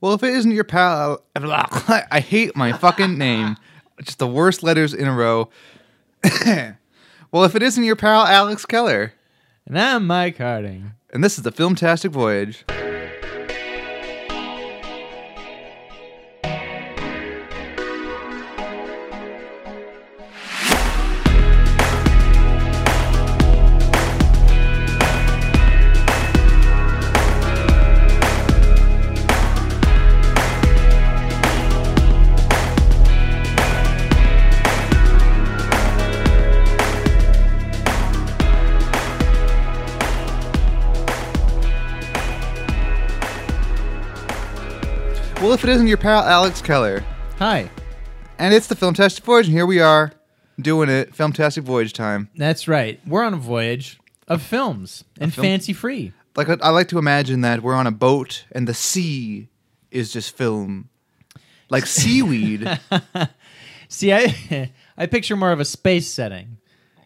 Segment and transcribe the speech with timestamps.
[0.00, 3.56] Well, if it isn't your pal, I hate my fucking name.
[4.02, 5.48] Just the worst letters in a row.
[7.32, 9.12] well, if it isn't your pal, Alex Keller.
[9.66, 10.92] And I'm Mike Harding.
[11.12, 12.64] And this is the Filmtastic Voyage.
[45.84, 47.04] Well, if it isn't your pal, Alex Keller.
[47.38, 47.70] Hi.
[48.38, 50.12] And it's the Filmtastic Voyage, and here we are
[50.58, 51.12] doing it.
[51.12, 52.30] Filmtastic Voyage time.
[52.36, 52.98] That's right.
[53.06, 56.12] We're on a voyage of films and film- fancy free.
[56.36, 59.48] Like, I I like to imagine that we're on a boat and the sea
[59.90, 60.88] is just film.
[61.68, 62.66] Like seaweed.
[63.88, 66.56] See, I I picture more of a space setting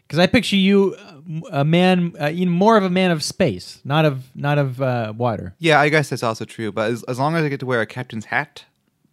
[0.07, 1.15] because I picture you uh,
[1.51, 4.81] a man, uh, you know, more of a man of space, not of not of
[4.81, 5.55] uh, water.
[5.59, 6.71] yeah, I guess that's also true.
[6.71, 8.65] But as, as long as I get to wear a captain's hat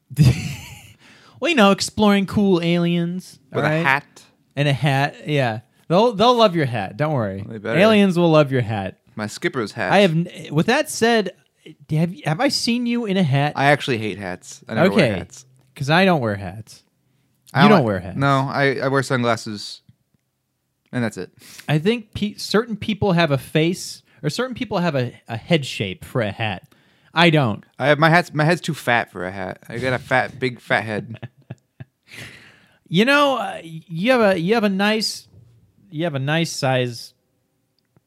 [1.39, 3.73] Well, you know, exploring cool aliens with right?
[3.73, 4.23] a hat,
[4.55, 5.27] and a hat.
[5.27, 6.95] Yeah, they'll they'll love your hat.
[6.95, 7.41] Don't worry.
[7.41, 7.77] Better.
[7.77, 8.99] Aliens will love your hat.
[9.15, 9.91] my skipper's hat.
[9.91, 10.51] I have.
[10.51, 11.31] With that said,
[11.89, 13.51] have have I seen you in a hat?
[13.57, 14.63] I actually hate hats.
[14.69, 15.45] I never okay, wear hats.
[15.73, 16.83] because I don't wear hats.
[17.53, 18.17] I You don't like- wear hats.
[18.17, 19.81] No, I, I wear sunglasses,
[20.93, 21.31] and that's it.
[21.67, 25.65] I think pe- certain people have a face, or certain people have a, a head
[25.65, 26.73] shape for a hat.
[27.15, 27.63] I don't.
[27.79, 29.63] I have my hat's my head's too fat for a hat.
[29.69, 31.29] I got a fat, big, fat head.
[32.87, 35.27] You know, uh, you have a you have a nice
[35.89, 37.15] you have a nice size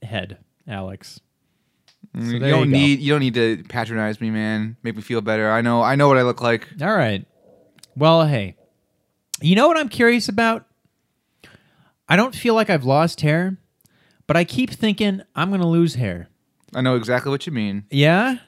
[0.02, 1.20] head, Alex.
[2.14, 4.76] you don't you need you don't need to patronize me, man.
[4.84, 5.50] Make me feel better.
[5.50, 6.68] I know I know what I look like.
[6.80, 7.26] All right.
[7.96, 8.54] Well, hey,
[9.40, 10.64] you know what I'm curious about?
[12.08, 13.58] I don't feel like I've lost hair,
[14.28, 16.28] but I keep thinking I'm going to lose hair.
[16.72, 17.84] I know exactly what you mean.
[17.90, 18.38] Yeah.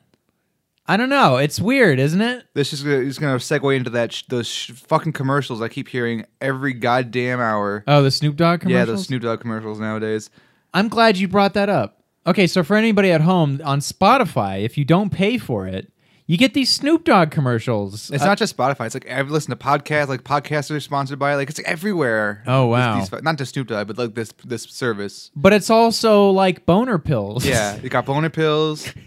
[0.91, 1.37] I don't know.
[1.37, 2.47] It's weird, isn't it?
[2.55, 6.25] This is gonna, gonna segue into that sh- those sh- fucking commercials I keep hearing
[6.41, 7.85] every goddamn hour.
[7.87, 8.89] Oh, the Snoop Dogg commercials.
[8.89, 10.31] Yeah, the Snoop Dogg commercials nowadays.
[10.75, 12.03] I'm glad you brought that up.
[12.27, 15.93] Okay, so for anybody at home on Spotify, if you don't pay for it,
[16.27, 18.11] you get these Snoop Dogg commercials.
[18.11, 18.87] It's Uh, not just Spotify.
[18.87, 20.09] It's like I've listened to podcasts.
[20.09, 21.37] Like podcasts are sponsored by it.
[21.37, 22.43] Like it's everywhere.
[22.49, 22.99] Oh, wow.
[22.99, 25.31] these- not just Snoop Dogg, but like this this service.
[25.37, 27.47] but it's also like boner pills.
[27.47, 28.93] Yeah, you got boner pills.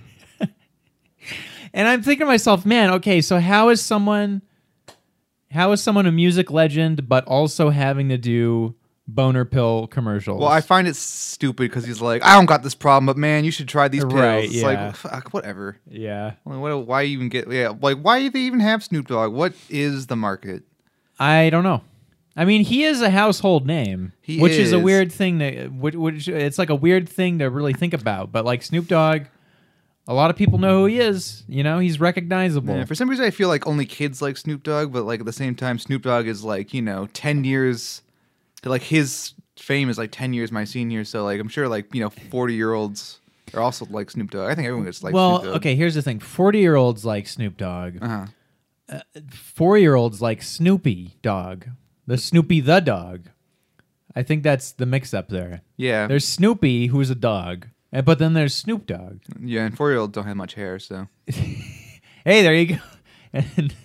[1.73, 4.41] and I'm thinking to myself, man, okay, so how is someone
[5.51, 8.73] how is someone a music legend but also having to do
[9.07, 10.39] boner pill commercials?
[10.39, 13.43] Well, I find it stupid because he's like, I don't got this problem, but man,
[13.43, 14.13] you should try these pills.
[14.15, 14.65] Right, It's yeah.
[14.67, 15.77] like, fuck, whatever.
[15.87, 16.33] yeah.
[16.45, 17.51] Like, what, why even get?
[17.51, 19.31] Yeah, like why do they even have Snoop Dogg?
[19.33, 20.63] What is the market?
[21.19, 21.81] I don't know.
[22.35, 24.71] I mean, he is a household name, He which is.
[24.71, 28.31] a weird thing to which, which it's like a weird thing to really think about.
[28.31, 29.25] But like Snoop Dogg,
[30.07, 31.43] a lot of people know who he is.
[31.47, 32.75] You know, he's recognizable.
[32.75, 35.25] Yeah, for some reason, I feel like only kids like Snoop Dogg, but like at
[35.25, 38.01] the same time, Snoop Dogg is like you know ten years.
[38.65, 42.01] Like his fame is like ten years my senior, so like I'm sure like you
[42.01, 43.19] know forty year olds
[43.53, 44.49] are also like Snoop Dogg.
[44.49, 45.55] I think everyone gets like well, Snoop Dogg.
[45.57, 45.75] okay.
[45.75, 47.97] Here's the thing: forty-year-olds like Snoop Dogg.
[48.01, 48.25] Uh-huh.
[49.31, 51.67] Four-year-olds like Snoopy Dog,
[52.05, 53.29] the Snoopy the dog.
[54.15, 55.61] I think that's the mix-up there.
[55.75, 59.19] Yeah, There's Snoopy, who's a dog, and- but then there's Snoop Dogg.
[59.41, 61.07] yeah, and four year olds don't have much hair, so
[62.25, 62.75] Hey, there you go.
[63.33, 63.75] And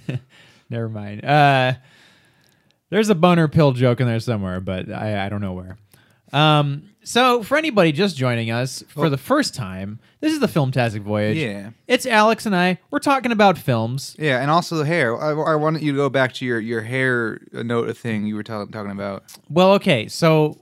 [0.68, 1.24] never mind.
[1.24, 1.74] Uh,
[2.90, 5.78] there's a boner pill joke in there somewhere, but I, I don't know where.
[6.32, 11.00] Um, so for anybody just joining us for the first time, this is the Filmtastic
[11.00, 11.38] Voyage.
[11.38, 11.70] Yeah.
[11.86, 12.78] It's Alex and I.
[12.90, 14.14] We're talking about films.
[14.18, 15.16] yeah, and also the hair.
[15.18, 18.42] I, I wanted you to go back to your your hair note thing you were
[18.42, 19.24] ta- talking about.
[19.48, 20.60] Well, okay, so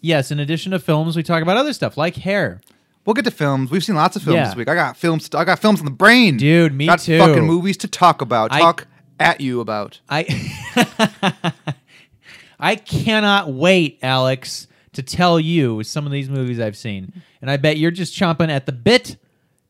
[0.00, 2.62] yes, in addition to films, we talk about other stuff like hair.
[3.06, 3.70] We'll get to films.
[3.70, 4.44] We've seen lots of films Yeah.
[4.46, 4.68] this week.
[4.68, 5.28] I got films.
[5.34, 7.18] I got films on the brain, Dude, me got too.
[7.18, 8.52] Fucking movies to talk about.
[8.52, 8.86] I- Talk
[9.20, 10.00] at you about.
[10.08, 10.24] I
[12.58, 17.12] I cannot wait, Alex, to tell you some of these movies I've seen.
[17.42, 19.16] And I bet you're just chomping at the bit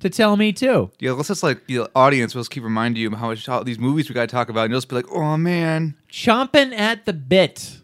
[0.00, 0.90] to tell me too.
[1.00, 2.34] Yeah, let's just like the audience.
[2.34, 4.64] We'll just keep reminding you how much how these movies we got to talk about,
[4.64, 7.78] and you'll just be like, "Oh man, Chomping at the bit.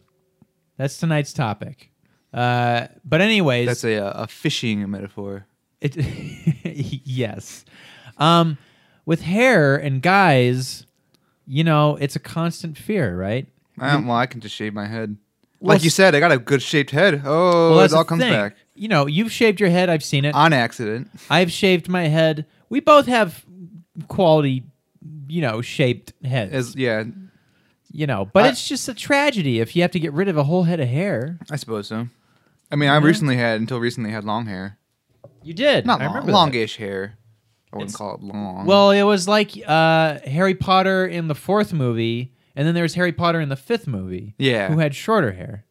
[0.77, 1.91] That's tonight's topic.
[2.33, 5.47] Uh, but anyways, that's a a fishing metaphor."
[5.81, 5.97] It,
[7.05, 7.65] yes.
[8.19, 8.59] Um,
[9.07, 10.87] with hair and guys,
[11.47, 13.47] you know, it's a constant fear, right?
[13.79, 15.17] I well, I can just shave my head.
[15.59, 17.23] Well, like you said, I got a good shaped head.
[17.25, 18.33] Oh, Well, it all comes thing.
[18.33, 19.89] back You know, you've shaved your head.
[19.91, 20.35] I've seen it.
[20.35, 21.11] on accident.
[21.29, 22.47] I've shaved my head.
[22.69, 23.45] We both have
[24.09, 24.65] quality
[25.29, 26.53] you know, shaped heads.
[26.53, 27.05] As yeah,
[27.93, 30.37] you know, but I- it's just a tragedy if you have to get rid of
[30.37, 31.39] a whole head of hair.
[31.51, 32.09] I suppose so.
[32.71, 34.79] I mean, I recently had until recently had long hair.
[35.43, 35.87] You did.
[35.87, 36.37] Not I long, remember that.
[36.39, 37.17] longish hair.
[37.73, 38.67] I wouldn't It's- call it long.
[38.67, 42.95] Well, it was like uh, Harry Potter in the fourth movie, and then there was
[42.95, 44.35] Harry Potter in the fifth movie.
[44.39, 44.69] Yeah.
[44.73, 45.65] Who had shorter hair.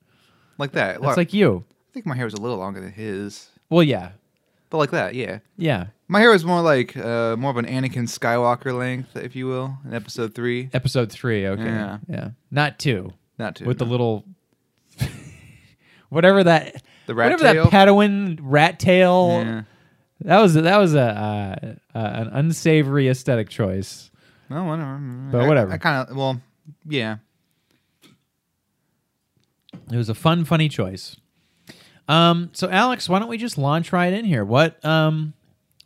[0.58, 0.96] like that.
[0.96, 1.66] That's Look, like you.
[1.90, 4.12] I think my hair was a little longer than his, Well, yeah.
[4.70, 5.40] but like that, yeah.
[5.58, 5.88] Yeah.
[6.08, 9.78] My hair was more like uh, more of an Anakin Skywalker length, if you will,
[9.86, 10.70] in Episode Three.
[10.74, 11.46] Episode three.
[11.48, 11.64] Okay.
[11.64, 11.98] Yeah.
[12.08, 12.30] Yeah.
[12.52, 13.14] Not two.
[13.38, 14.26] Not too with the little.
[16.10, 16.84] Whatever that.
[17.08, 17.64] The rat whatever tail?
[17.70, 19.30] that Padawan rat tail.
[19.44, 19.62] Yeah.
[20.22, 24.12] That was that was a uh, uh, an unsavory aesthetic choice.
[24.50, 24.98] No, whatever.
[25.32, 25.72] But I- whatever.
[25.74, 26.42] I, kind of well,
[26.86, 27.18] yeah.
[29.92, 31.16] It was a fun, funny choice.
[32.08, 34.44] Um, so Alex, why don't we just launch right in here?
[34.44, 35.34] What um,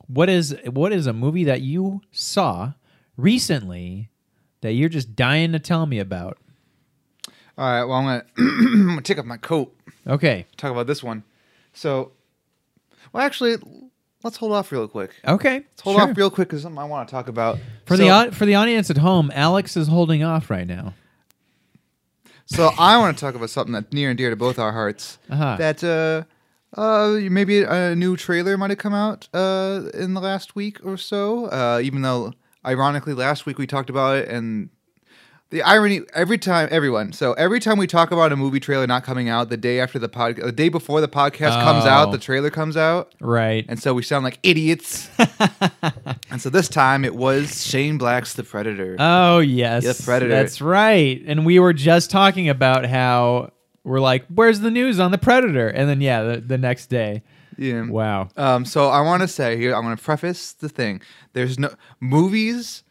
[0.07, 2.73] what is what is a movie that you saw
[3.17, 4.09] recently
[4.61, 6.37] that you're just dying to tell me about?
[7.57, 7.83] All right.
[7.83, 9.75] Well, I'm gonna, I'm gonna take off my coat.
[10.07, 11.23] Okay, Talk about this one.
[11.73, 12.11] So,
[13.11, 13.57] well, actually,
[14.23, 15.11] let's hold off real quick.
[15.25, 16.09] okay, Let's hold sure.
[16.09, 17.57] off real quick because something I want to talk about.
[17.85, 19.31] for so, the for the audience at home.
[19.33, 20.93] Alex is holding off right now.
[22.45, 25.17] so I want to talk about something that's near and dear to both our hearts.
[25.29, 25.55] Uh-huh.
[25.57, 26.23] That uh,
[26.79, 30.97] uh, maybe a new trailer might have come out uh in the last week or
[30.97, 31.45] so.
[31.45, 32.33] Uh, even though
[32.65, 34.69] ironically last week we talked about it and.
[35.53, 39.03] The irony every time everyone so every time we talk about a movie trailer not
[39.03, 41.89] coming out the day after the pod the day before the podcast comes Oh.
[41.89, 43.63] out the trailer comes out Right.
[43.69, 45.11] and so we sound like idiots.
[46.31, 48.95] and so this time it was Shane Black's The Predator.
[48.97, 50.31] Oh yes, The Predator.
[50.33, 51.21] That's right.
[51.27, 53.51] And we were just talking about how
[53.83, 57.21] we're like, "Where's the news on the Predator?" And then yeah, the, the next day,
[57.59, 57.85] yeah.
[57.87, 58.29] wow.
[58.37, 60.99] Um, so I want to say here, i want to preface the thing.
[61.33, 62.81] There's no movies.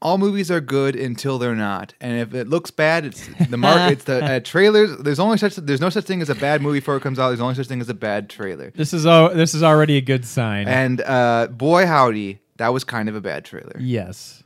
[0.00, 3.90] All movies are good until they're not, and if it looks bad, it's the mark.
[3.92, 4.96] it's the uh, trailers.
[4.98, 5.56] There's only such.
[5.56, 7.28] There's no such thing as a bad movie before it comes out.
[7.28, 8.70] There's only such thing as a bad trailer.
[8.70, 10.68] This is al- this is already a good sign.
[10.68, 13.74] And uh, boy, howdy, that was kind of a bad trailer.
[13.80, 14.44] yes.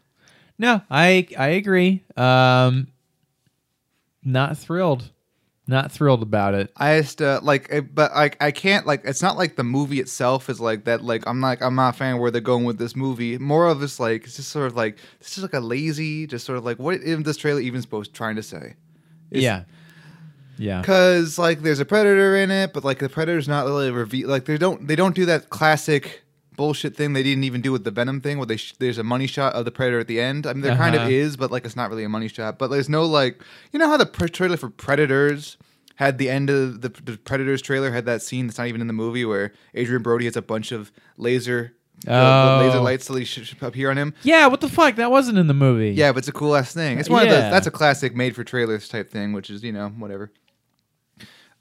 [0.58, 2.02] No, I I agree.
[2.16, 2.86] Um,
[4.24, 5.10] not thrilled.
[5.72, 6.70] Not thrilled about it.
[6.76, 9.00] I just uh, like, but like I can't like.
[9.04, 11.02] It's not like the movie itself is like that.
[11.02, 13.38] Like I'm like I'm not a fan of where they're going with this movie.
[13.38, 16.44] More of it's like it's just sort of like this is like a lazy, just
[16.44, 18.74] sort of like what is this trailer even supposed trying to say?
[19.30, 19.64] It's- yeah.
[20.58, 20.82] Yeah.
[20.82, 24.30] Because like there's a predator in it, but like the predator's not really revealed.
[24.30, 26.22] Like they don't they don't do that classic
[26.62, 29.02] bullshit thing they didn't even do with the Venom thing, where they sh- there's a
[29.14, 30.46] money shot of the predator at the end.
[30.46, 31.06] I mean there kind Uh-huh.
[31.06, 32.58] of is, but like it's not really a money shot.
[32.58, 33.42] But there's no like
[33.72, 35.56] you know how the pre- trailer for Predators
[35.96, 38.86] had the end of the, the Predators trailer had that scene that's not even in
[38.86, 41.72] the movie where Adrien Brody has a bunch of laser.
[42.08, 42.82] uh, laser Oh.
[42.82, 44.12] lights that should appear on him.
[44.22, 44.46] Yeah.
[44.48, 44.96] What the fuck?
[44.96, 45.90] That wasn't in the movie.
[45.90, 46.98] Yeah, but it's a cool ass thing.
[46.98, 47.42] It's one of Yeah.
[47.42, 47.50] those.
[47.52, 50.32] That's a classic made for trailers type thing, which is you know whatever.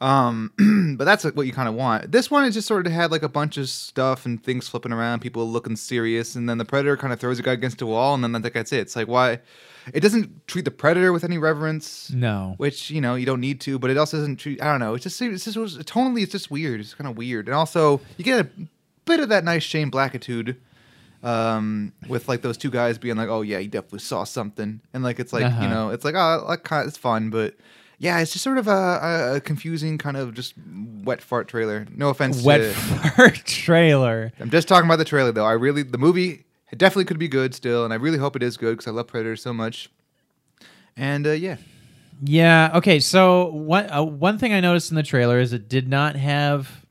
[0.02, 0.52] Um,
[0.98, 2.12] but that's what you kind of want.
[2.12, 4.92] This one is just sort of had like a bunch of stuff and things flipping
[4.92, 7.86] around, people looking serious, and then the predator kind of throws a guy against a
[7.86, 8.80] wall, and then I think that's it.
[8.80, 9.40] It's like why
[9.94, 12.56] it doesn't treat the predator with any reverence, No.
[12.58, 14.60] which you know you don't need to, but it also doesn't treat.
[14.62, 14.96] I don't know.
[14.96, 16.80] It's just it's just tonally it's just weird.
[16.80, 18.50] It's kind of weird, and also you get a
[19.06, 20.56] bit of that nice Shane Blackitude
[21.24, 25.04] um with like those two guys being like oh yeah he definitely saw something and
[25.04, 25.62] like it's like Uh-huh.
[25.64, 27.54] you know it's like oh like, kind it's fun but
[28.02, 30.54] yeah it's just sort of a, a, confusing kind of just
[31.04, 34.32] wet fart trailer no offense Wet to, fart trailer.
[34.40, 37.28] i'm just talking about the trailer though i really the movie it definitely could be
[37.28, 39.90] good still and i really hope it is good because i love predator so much
[40.98, 41.58] and uh yeah
[42.24, 42.72] Yeah.
[42.76, 43.00] Okay.
[43.00, 46.86] So one uh, one thing I noticed in the trailer is it did not have.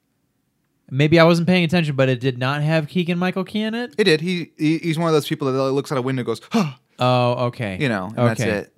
[0.90, 3.94] Maybe I wasn't paying attention, but it did not have Keegan Michael Key in it.
[3.96, 6.26] it did he, he he's one of those people that looks out a window and
[6.26, 7.78] goes huh, Oh, okay.
[7.80, 8.26] you know and okay.
[8.26, 8.72] that's it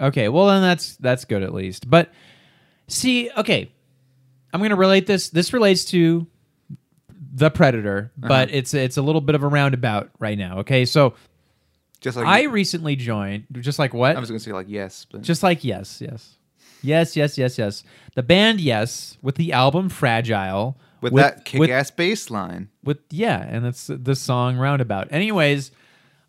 [0.00, 0.28] Okay.
[0.28, 1.88] Well, then that's that's good at least.
[1.88, 2.10] But
[2.88, 3.70] see, okay,
[4.52, 5.30] I'm gonna relate this.
[5.30, 6.26] This relates to
[7.36, 8.58] the Predator, but Uh-huh.
[8.58, 10.58] it's it's a little bit of a roundabout right now.
[10.58, 11.14] Okay, so
[12.00, 14.16] just like I recently joined, just like what?
[14.16, 16.36] I was gonna say like yes but Just like yes, yes,
[16.82, 17.82] yes, yes, yes, yes.
[18.14, 22.98] The band Yes with the album Fragile with, with- that with- kick-ass bass line with
[23.10, 25.08] yeah, and it's the song Roundabout.
[25.10, 25.70] Anyways,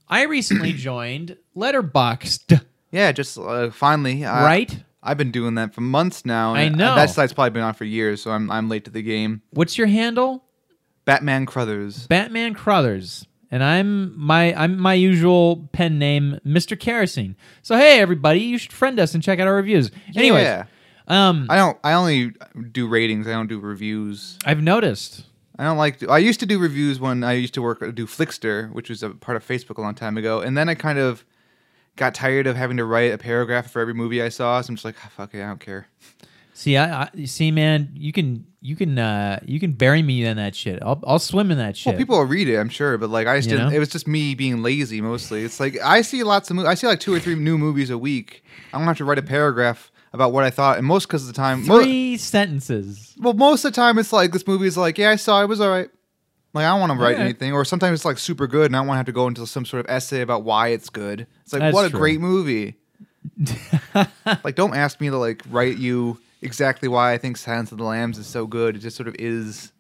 [0.08, 2.62] I recently joined Letterboxd.
[2.96, 4.24] Yeah, just uh, finally.
[4.24, 4.84] I, Right?
[5.04, 6.56] I've been doing that for months now.
[6.56, 6.96] I and, know.
[6.96, 9.42] that site's probably been on for years, so I'm I'm late to the game.
[9.52, 10.46] What's your handle?
[11.04, 12.08] Batman Crothers.
[12.08, 13.28] Batman Crothers.
[13.52, 16.80] And I'm my I'm my usual pen name, Mr.
[16.80, 17.36] Kerosene.
[17.62, 19.92] So hey everybody, you should friend us and check out our reviews.
[20.16, 20.64] Anyways, Yeah.
[21.08, 21.78] um I don't.
[21.84, 22.32] I only
[22.72, 23.28] do ratings.
[23.28, 24.40] I don't do reviews.
[24.46, 25.26] I've noticed.
[25.60, 26.08] I don't like.
[26.10, 29.10] I used to do reviews when I used to work do Flixster, which was a
[29.12, 31.24] part of Facebook a long time ago, and then I kind of
[31.96, 34.60] got tired of having to write a paragraph for every movie I saw.
[34.62, 35.88] So I'm just like, "Ah, fuck it, I don't care.
[36.54, 40.38] See, I, I see, man, you can you can uh you can bury me in
[40.38, 40.80] that shit.
[40.82, 41.92] I'll I'll swim in that shit.
[41.92, 43.70] Well, people will read it, I'm sure, but like I just You didn't.
[43.72, 43.76] know?
[43.76, 45.44] It was just me being lazy mostly.
[45.44, 46.56] It's like I see lots of.
[46.56, 46.70] movies.
[46.70, 48.44] I see like two or three new movies a week.
[48.74, 51.28] I don't have to write a paragraph about what I thought, and most because of
[51.28, 53.14] the time, mo- Three sentences.
[53.20, 55.44] well, most of the time it's like this movie is like, yeah, I saw it,
[55.44, 55.90] it was all right.
[56.56, 57.20] Like I don't want to write Alright.
[57.20, 59.46] anything, or sometimes it's like super good, and I want to have to go into
[59.46, 61.28] some sort of essay about why it's good.
[61.44, 62.00] It's like That's what a true.
[62.00, 62.76] great movie.
[64.44, 67.84] like don't ask me to like write you exactly why I think Silence of the
[67.84, 68.78] Lambs is so good.
[68.78, 69.74] It just sort of is.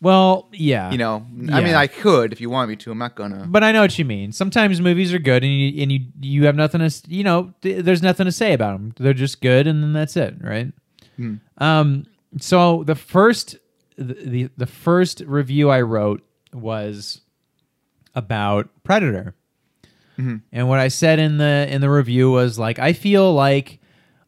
[0.00, 0.90] Well, yeah.
[0.90, 2.90] You know, I mean, I could if you want me to.
[2.90, 3.46] I'm not gonna.
[3.46, 4.32] But I know what you mean.
[4.32, 7.54] Sometimes movies are good, and you and you you have nothing to you know.
[7.62, 8.94] Th- there's nothing to say about them.
[8.98, 10.72] They're just good, and then that's it, right?
[11.14, 11.34] Hmm.
[11.58, 12.06] Um.
[12.40, 13.56] So the first
[13.98, 17.20] the, the the first review I wrote was
[18.14, 19.34] about Predator,
[20.52, 23.80] and what I said in the in the review was like I feel like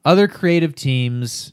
[0.04, 1.52] other creative teams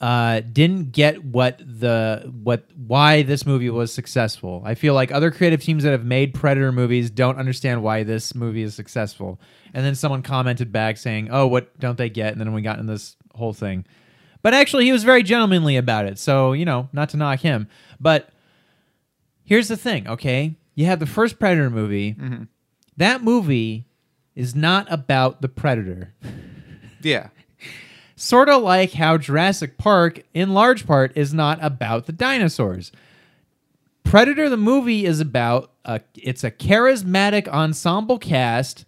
[0.00, 4.60] uh, didn't get what the what why this movie was successful.
[4.64, 8.34] I feel like other creative teams that have made Predator movies don't understand why this
[8.34, 9.40] movie is successful.
[9.72, 12.78] And then someone commented back saying, "Oh, what don't they get?" And then we got
[12.78, 13.86] in this whole thing.
[14.44, 16.18] But actually, he was very gentlemanly about it.
[16.18, 17.66] So you know, not to knock him,
[17.98, 18.28] but
[19.42, 20.06] here's the thing.
[20.06, 22.12] Okay, you have the first Predator movie.
[22.12, 22.42] Mm-hmm.
[22.98, 23.86] That movie
[24.34, 26.12] is not about the Predator
[27.00, 27.28] Yeah.
[28.16, 32.92] sort of like how Jurassic Park, in large part, is not about the dinosaurs.
[34.04, 38.84] Predator the movie is about a it's a charismatic ensemble cast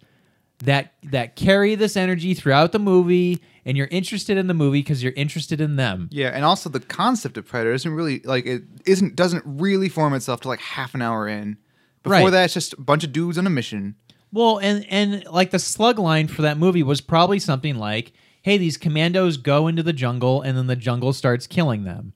[0.59, 5.03] that that carry this energy throughout the movie and you're interested in the movie because
[5.03, 6.07] you're interested in them.
[6.11, 10.13] Yeah, and also the concept of Predator isn't really like it isn't doesn't really form
[10.13, 11.57] itself to like half an hour in.
[12.03, 12.29] Before Right.
[12.31, 13.95] that, it's just a bunch of dudes on a mission.
[14.31, 18.57] Well, and and like the slug line for that movie was probably something like, "Hey,
[18.57, 22.13] these commandos go into the jungle and then the jungle starts killing them."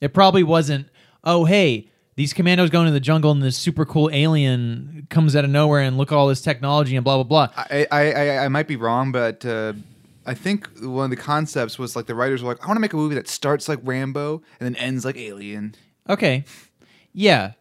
[0.00, 0.88] It probably wasn't,
[1.24, 1.90] "Oh, hey,
[2.20, 5.80] these commandos go into the jungle and this super cool alien comes out of nowhere
[5.80, 8.68] and look at all this technology and blah blah blah." I I, I, I might
[8.68, 9.72] be wrong, but uh,
[10.26, 12.80] I think one of the concepts was like the writers were like, I want to
[12.80, 15.74] make a movie that starts like Rambo and then ends like Alien.
[16.10, 16.44] Okay.
[17.14, 17.52] Yeah.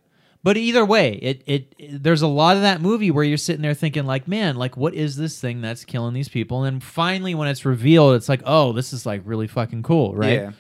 [0.44, 3.62] But either way, it, it it there's a lot of that movie where you're sitting
[3.62, 6.64] there thinking like, man, like what is this thing that's killing these people?
[6.66, 10.16] And then finally when it's revealed, it's like, oh, this is like really fucking cool,
[10.16, 10.34] right?
[10.34, 10.52] Yeah.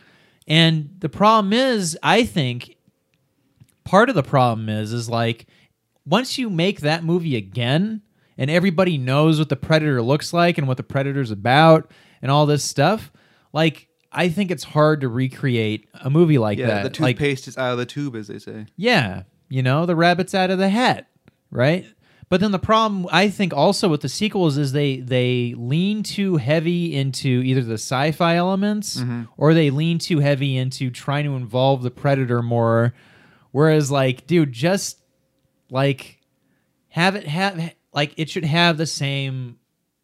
[0.47, 2.75] And the problem is, I think
[3.89, 5.47] part of the problem is is like
[6.05, 8.03] once you make that movie again
[8.37, 11.91] and everybody knows what the predator looks like and what the predator's about
[12.21, 13.11] and all this stuff,
[13.51, 16.93] like I think it's hard to recreate a movie like Yeah, that.
[16.93, 18.67] the like toothpaste is out of the tube, as they say.
[18.75, 21.07] yeah, you know, the rabbit's out of the hat,
[21.49, 21.85] right?
[22.29, 26.37] But then the problem I think also with the sequels is they they lean too
[26.37, 29.23] heavy into either the sci-fi elements mm-hmm.
[29.35, 32.93] or they lean too heavy into trying to involve the predator more
[33.51, 34.99] whereas like dude just
[35.69, 36.19] like
[36.89, 39.57] have it have like it should have the same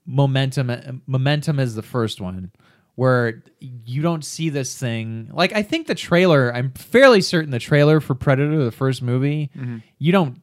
[0.06, 2.52] momentum momentum as the first one
[2.96, 7.60] where you don't see this thing like i think the trailer i'm fairly certain the
[7.60, 9.78] trailer for predator the first movie mm-hmm.
[9.98, 10.42] you don't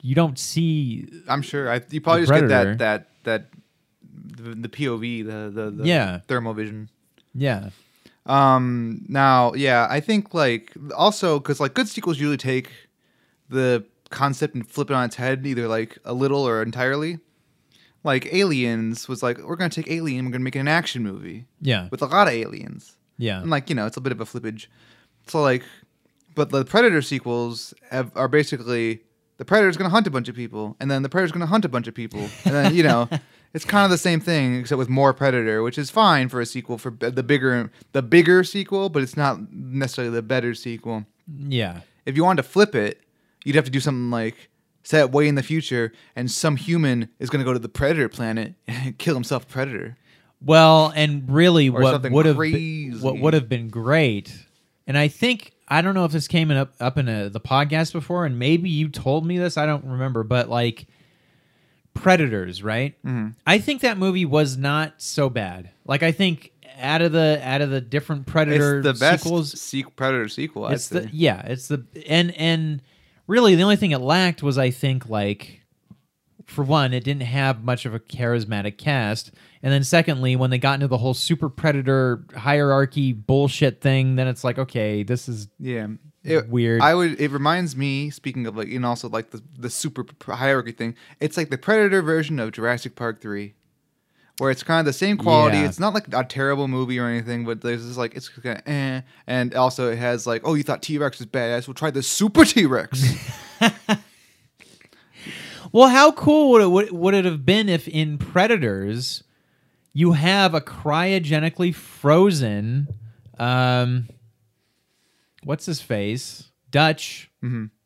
[0.00, 1.68] you don't see I'm sure.
[1.70, 3.46] I, you probably just get that that that
[4.12, 6.20] the, the POV, the the, the Yeah.
[6.28, 6.88] thermal vision.
[7.34, 7.70] yeah
[8.28, 9.04] Um.
[9.08, 12.70] Now, yeah, I think like also because like good sequels usually take
[13.48, 17.18] the concept and flip it on its head, either like a little or entirely.
[18.04, 21.46] Like Aliens was like, we're gonna take Alien, we're gonna make it an action movie
[21.60, 24.20] yeah with a lot of aliens, yeah and like you know, it's a bit of
[24.20, 24.66] a flippage.
[25.26, 25.64] So like,
[26.34, 29.02] but the Predator sequels have, are basically
[29.38, 31.68] the Predator's gonna hunt a bunch of people, and then the Predator's gonna hunt a
[31.68, 33.08] bunch of people, and then you know.
[33.54, 36.46] It's kind of the same thing, except with more Predator, which is fine for a
[36.46, 41.06] sequel for the bigger, the bigger sequel, but it's not necessarily the better sequel.
[41.26, 43.00] yeah If you wanted to flip it,
[43.44, 44.50] you'd have to do something like
[44.82, 48.08] set way in the future, and some human is going to go to the Predator
[48.08, 49.96] planet and kill himself Predator.
[50.40, 52.90] Well, and really, Or what something would have crazy.
[52.90, 54.32] been, what would have been great,
[54.86, 57.40] and I think I don't know if this came in up up in a, the
[57.40, 59.56] podcast before, and maybe you told me this.
[59.58, 60.86] I don't remember, but like
[62.02, 62.94] Predators, right?
[63.04, 63.30] Mm-hmm.
[63.46, 65.70] I think that movie was not so bad.
[65.86, 69.54] Like I think out of the out of the different Predator It's the best sequels,
[69.54, 70.66] sequ- Predator sequel.
[70.66, 71.00] I'd it's say.
[71.00, 72.82] the yeah, it's the and and
[73.26, 75.62] really the only thing it lacked was I think like
[76.46, 80.58] for one, it didn't have much of a charismatic cast, and then secondly, when they
[80.58, 85.48] got into the whole super predator hierarchy bullshit thing, then it's like okay, this is
[85.58, 85.88] yeah.
[86.30, 86.80] It- weird.
[86.82, 87.20] I would.
[87.20, 90.94] It reminds me, speaking of like, and also like the the super hierarchy thing.
[91.20, 93.54] It's like the Predator version of Jurassic Park three,
[94.38, 95.58] where it's kind of the same quality.
[95.58, 95.66] Yeah.
[95.66, 98.62] It's not like a terrible movie or anything, but there's just like it's kind of
[98.66, 99.00] eh.
[99.26, 101.66] And also, it has like, oh, you thought T Rex was badass?
[101.66, 103.02] We'll try the Super T Rex.
[105.72, 109.22] Well, how cool would it would, would it have been if in Predators
[109.92, 112.88] you have a cryogenically frozen,
[113.38, 114.08] um,
[115.48, 117.30] what's his face, Dutch,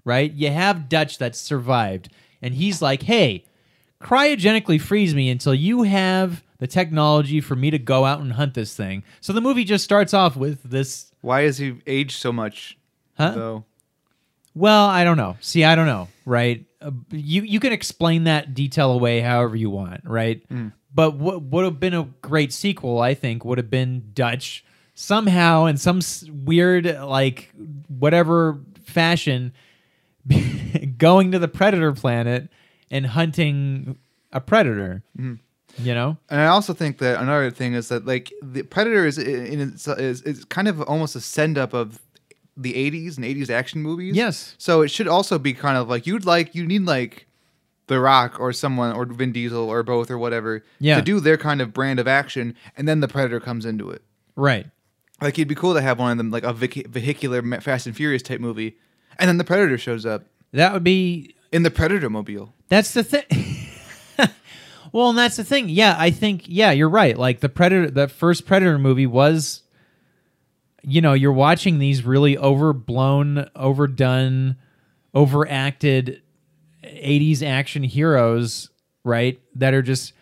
[0.04, 0.32] right?
[0.32, 2.08] You have Dutch that survived,
[2.42, 3.44] and he's like, "Hey,
[4.00, 8.54] cryogenically freeze me until you have the technology for me to go out and hunt
[8.54, 11.12] this thing." So the movie just starts off with this.
[11.20, 12.76] Why has he aged so much?
[13.16, 13.30] Huh?
[13.30, 13.64] Though
[14.56, 15.36] Well, I don't know.
[15.40, 16.64] See, I don't know, right?
[16.80, 20.42] Uh, you you can explain that detail away however you want, right?
[20.92, 25.66] But what would have been a great sequel, I think, would have been Dutch somehow
[25.66, 26.00] in some
[26.44, 27.50] weird like
[27.88, 29.52] whatever fashion
[30.98, 32.48] going to the predator planet
[32.90, 33.98] and hunting
[34.32, 35.02] a predator.
[35.18, 35.34] Mm-hmm.
[35.78, 36.18] You know?
[36.28, 39.88] And I also think that another thing is that like the Predator is in its,
[39.88, 41.98] is, is kind of almost a send up of
[42.58, 44.14] the 80s and 80s action movies.
[44.14, 44.54] Yes.
[44.58, 47.26] So it should also be kind of like you'd like you need like
[47.86, 50.96] The Rock or someone or Vin Diesel or both or whatever Yeah.
[50.96, 54.02] to do their kind of brand of action, and then the Predator comes into it.
[54.36, 54.66] Right.
[55.22, 57.86] Like it'd be cool to have one of them like a vehi- vehicular Ma- Fast
[57.86, 58.76] and Furious type movie,
[59.18, 62.52] and then the Predator shows up That would be in the Predator mobile.
[62.68, 63.24] That's the thing.
[64.92, 65.68] well, and that's the thing.
[65.68, 67.16] Yeah, I think yeah, you're right.
[67.16, 69.62] Like the Predator, the first Predator movie was,
[70.82, 74.56] you know, you're watching these really overblown, overdone,
[75.14, 76.22] overacted
[76.82, 78.70] '80s action heroes,
[79.04, 79.40] right?
[79.54, 80.14] That are just.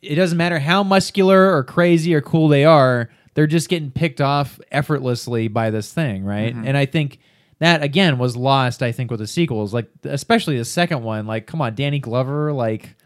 [0.00, 4.20] It doesn't matter how muscular or crazy or cool they are; they're just getting picked
[4.20, 6.52] off effortlessly by this thing, right?
[6.52, 7.20] And I think
[7.60, 8.82] that again was lost.
[8.82, 11.24] I think with the sequels, like especially the second one.
[11.28, 12.96] Like, come on, Danny Glover, like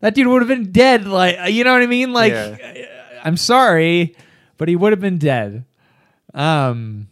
[0.00, 1.06] that dude would have been dead.
[1.06, 2.14] Like, you know what I mean?
[2.14, 2.86] Like, Yeah.
[3.22, 4.16] I'm sorry,
[4.56, 5.66] but he would have been dead.
[6.32, 7.08] Um,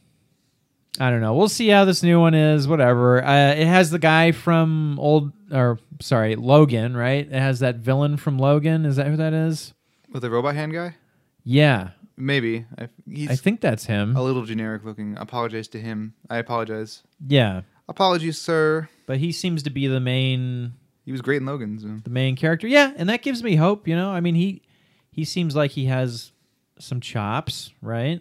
[0.99, 1.35] I don't know.
[1.35, 2.67] We'll see how this new one is.
[2.67, 3.23] Whatever.
[3.23, 7.27] Uh, it has the guy from old, or sorry, Logan, right?
[7.27, 8.87] It has that villain from Logan.
[8.87, 9.75] Is that who that is?
[10.11, 10.97] With the robot hand guy,
[11.45, 12.67] Yeah, maybe.
[12.79, 14.15] I, he's I think that's him.
[14.17, 15.17] a little generic looking.
[15.19, 16.15] Apologize to him.
[16.29, 17.03] I apologize.
[17.27, 18.89] Yeah, Apologies, sir.
[19.07, 21.79] but he seems to be the main He was great in Logan.
[21.79, 21.89] So.
[22.05, 22.67] the main character.
[22.69, 23.89] Yeah, and that gives me hope.
[23.89, 24.63] You know, I mean he
[25.11, 26.31] he seems like he has
[26.79, 28.21] some chops, right?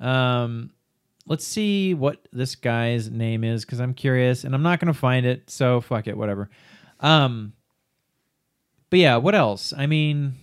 [0.00, 0.70] Um,
[1.26, 5.26] let's see what this guy's name is because I'm curious, and I'm not gonna find
[5.26, 5.50] it.
[5.50, 6.48] So fuck it, whatever.
[7.00, 7.52] Um,
[8.90, 9.74] but yeah, what else?
[9.76, 10.34] I mean,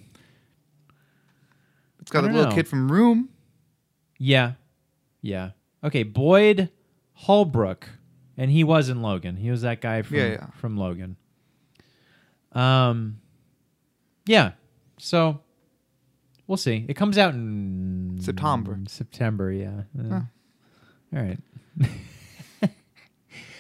[2.06, 2.56] It's got a little know.
[2.56, 3.30] kid from Room.
[4.20, 4.54] yeah,
[5.22, 5.52] yeah.
[5.84, 6.70] Okay, Boyd
[7.14, 7.90] Holbrook,
[8.38, 9.38] and he was in Logan.
[9.38, 10.46] He was that guy from Yeah, yeah.
[10.60, 11.18] from Logan.
[12.52, 13.20] Um,
[14.28, 14.52] yeah.
[15.00, 15.42] So
[16.48, 16.86] we'll see.
[16.88, 18.80] It comes out in September.
[18.88, 19.82] September, yeah.
[20.00, 20.14] Uh,
[21.16, 21.40] All right.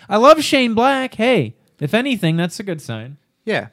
[0.07, 1.15] I love Shane Black.
[1.15, 3.17] Hey, if anything, that's a good sign.
[3.43, 3.69] Yeah.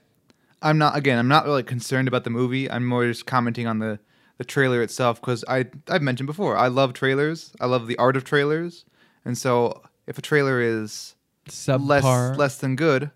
[0.63, 1.19] I'm not again.
[1.19, 2.71] I'm not really concerned about the movie.
[2.71, 3.99] I'm more just commenting on the
[4.43, 6.57] the trailer itself because I I've mentioned before.
[6.57, 7.53] I love trailers.
[7.61, 8.85] I love the art of trailers,
[9.25, 11.15] and so if a trailer is
[11.49, 11.89] Subpar.
[11.89, 13.11] less less than good,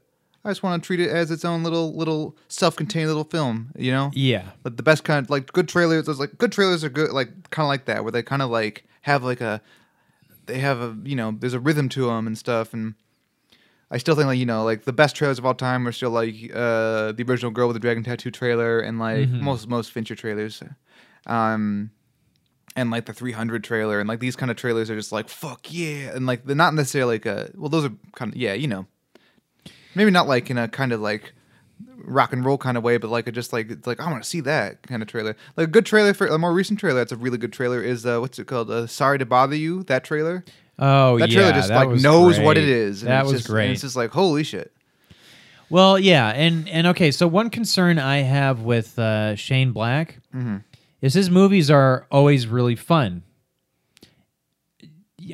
[0.45, 3.73] I just want to treat it as its own little little self-contained little film.
[3.77, 4.11] You know.
[4.15, 4.51] Yeah.
[4.63, 7.51] But the best kind of like good trailers is like good trailers are good like
[7.51, 9.61] kind of like that where they kind of like have like a
[10.47, 12.95] they have a you know there's a rhythm to them and stuff and
[13.91, 16.11] I still think like you know like the best trailers of all time are still
[16.11, 19.41] like uh the original Girl with the Dragon Tattoo trailer and like Mhm.
[19.41, 20.63] most most Fincher trailers
[21.27, 21.91] um
[22.77, 25.73] and like the 300 trailer and like these kind of trailers are just like fuck
[25.73, 28.69] yeah and like they're not necessarily like a well those are kind of yeah you
[28.69, 28.87] know
[29.95, 31.33] maybe not like in a kind of like
[31.97, 34.23] rock and roll kind of way, but like a just like it's like I want
[34.23, 35.35] to see that kind of trailer.
[35.57, 36.99] Like a good trailer for a more recent trailer.
[37.01, 37.83] That's a really good trailer.
[37.83, 38.71] Is uh, what's it called?
[38.71, 39.83] Uh, Sorry to bother you.
[39.85, 40.45] That trailer.
[40.79, 41.35] Oh, That yeah.
[41.41, 43.03] trailer just like knows what it is.
[43.03, 43.71] and That it's was just, great.
[43.73, 44.73] It's just like holy shit.
[45.69, 50.63] Well, yeah, and and okay, so one concern I have with uh, Shane Black Mhm.
[51.01, 53.23] Is his movies are always really fun.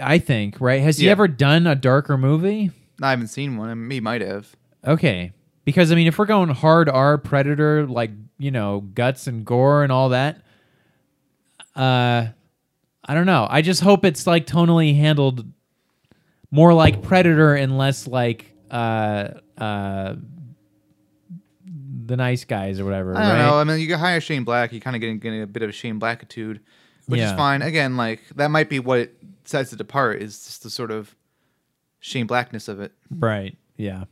[0.00, 0.80] I think, right?
[0.80, 1.12] Has he Yeah.
[1.12, 2.70] ever done a darker movie?
[3.02, 3.68] I haven't seen one.
[3.68, 4.54] I mean, he might have.
[4.86, 5.32] Okay,
[5.64, 9.82] because I mean, if we're going hard R Predator, like you know, guts and gore
[9.82, 10.40] and all that,
[11.76, 12.26] uh,
[13.04, 13.46] I don't know.
[13.50, 15.46] I just hope it's like tonally handled
[16.50, 20.14] more like Predator and less like uh uh
[22.06, 23.16] the nice guys or whatever.
[23.16, 23.42] I don't right?
[23.46, 23.58] know.
[23.58, 24.72] I mean, you hire Shane Black.
[24.72, 26.60] You kind of getting, getting a bit of a Shane Black attitude,
[27.06, 27.30] which Yeah.
[27.30, 27.62] is fine.
[27.62, 29.10] Again, like that might be what
[29.44, 30.22] sets it apart.
[30.22, 31.14] Is just the sort of
[32.00, 32.92] Shane Blackness of it.
[33.10, 33.56] Right.
[33.76, 34.04] Yeah.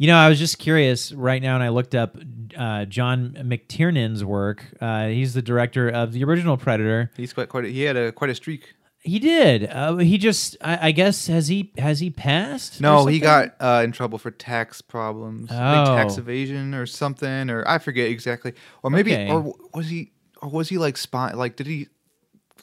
[0.00, 2.16] You know, I was just curious right now, and I looked up
[2.56, 4.64] uh, John McTiernan's work.
[4.80, 7.10] Uh, he's the director of the original Predator.
[7.16, 7.64] He's quite quite.
[7.64, 8.74] A, he had a quite a streak.
[9.00, 9.64] He did.
[9.70, 12.80] Uh, he just, I, I guess, has he has he passed?
[12.80, 15.96] No, he got uh, in trouble for tax problems, like Oh.
[15.96, 18.54] tax evasion or something, or I forget exactly.
[18.82, 19.30] Or maybe, Okay.
[19.30, 20.10] or was he,
[20.42, 21.32] or was he like spy?
[21.32, 21.88] Like, did he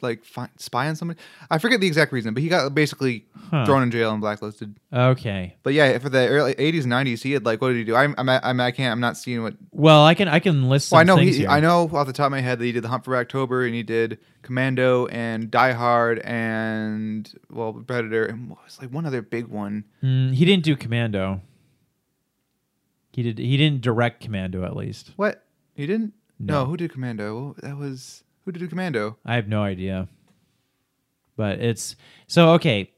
[0.03, 1.19] like fi- spy on somebody?
[1.49, 3.63] I forget the exact reason, but he got basically Huh.
[3.65, 4.75] thrown in jail and blacklisted.
[4.91, 5.55] Okay.
[5.62, 7.95] But yeah, for the early '80s '90s, he had like, what did he do?
[7.95, 9.53] I'm, I'm, I'm I can't, I'm not seeing what.
[9.71, 11.49] Well, I can I can list some Well, I know things he, here.
[11.49, 13.63] I know off the top of my head that he did the Hunt for October
[13.65, 19.05] and he did Commando and Die Hard and well Predator and what was like one
[19.05, 19.84] other big one.
[20.03, 21.41] Mm, he didn't do Commando.
[23.13, 23.38] He did.
[23.38, 25.12] He didn't direct Commando, at least.
[25.15, 25.45] What?
[25.73, 26.13] He didn't?
[26.39, 26.62] No.
[26.62, 26.65] No.
[26.65, 27.55] who did Commando?
[27.62, 29.17] That was who did Commando?
[29.25, 30.08] I have no idea.
[31.36, 31.95] But it's
[32.27, 32.91] so okay.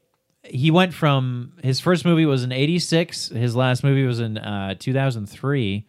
[0.44, 3.28] He went from his first movie was in '86.
[3.30, 5.86] His last movie was in uh, 2003.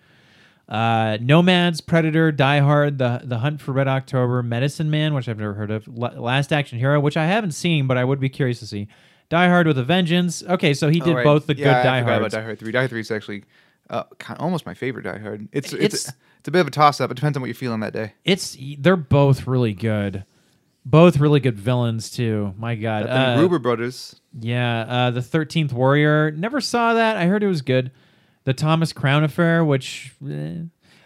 [0.67, 5.37] Uh, Nomads, Predator, Die Hard, the the Hunt for Red October, Medicine Man, which I've
[5.39, 8.29] never heard of, La- Last Action Hero, which I haven't seen, but I would be
[8.29, 8.87] curious to see.
[9.29, 10.43] Die Hard with a Vengeance.
[10.43, 11.23] Okay, so he did Oh, right.
[11.23, 12.71] both the yeah, good I Die about Die Hard three.
[12.71, 13.43] Die Hard three is actually
[13.89, 14.03] uh,
[14.37, 15.47] almost my favorite Die Hard.
[15.51, 17.11] It's it's It's- it's, a bit of a toss up.
[17.11, 18.13] It depends on what you're feeling that day.
[18.23, 20.23] It's they're both really good,
[20.85, 22.53] both really good villains too.
[22.57, 24.19] My God, The Uh, Gruber brothers.
[24.39, 26.31] Yeah, uh, the Thirteenth Warrior.
[26.31, 27.17] Never saw that.
[27.17, 27.91] I heard it was good.
[28.45, 30.53] The Thomas Crown Affair, which, eh.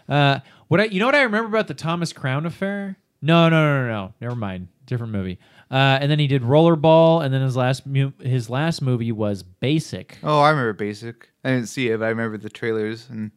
[0.08, 2.96] uh, what I, you know what I remember about the Thomas Crown Affair?
[3.20, 4.14] No, no, no, no, no.
[4.20, 4.68] Never mind.
[4.86, 5.38] Different movie.
[5.70, 9.42] Uh, and then he did Rollerball, and then his last mu- his last movie was
[9.42, 10.18] Basic.
[10.22, 11.30] Oh, I remember Basic.
[11.42, 13.30] I didn't see it, but I remember the trailers and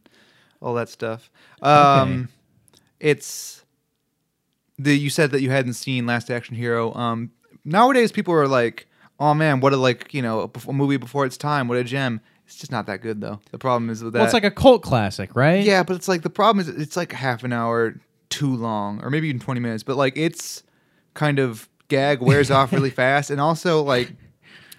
[0.60, 1.30] all that stuff.
[1.62, 2.28] Um,
[3.00, 3.64] It's
[4.78, 6.92] the you said that you hadn't seen Last Action Hero.
[6.94, 7.30] Um,
[7.64, 8.86] nowadays people are like,
[9.18, 11.68] "Oh man, what a like you know a, a movie before its time.
[11.68, 13.40] What a gem." It's just not that good though.
[13.50, 14.20] The problem is with that.
[14.20, 15.62] Well, it's like a cult classic, right?
[15.64, 19.10] yeah, but it's like the problem is it's like half an hour too long, or
[19.10, 19.82] maybe even twenty minutes.
[19.82, 20.62] But like it's
[21.18, 24.12] kind of gag wears off really fast, and also like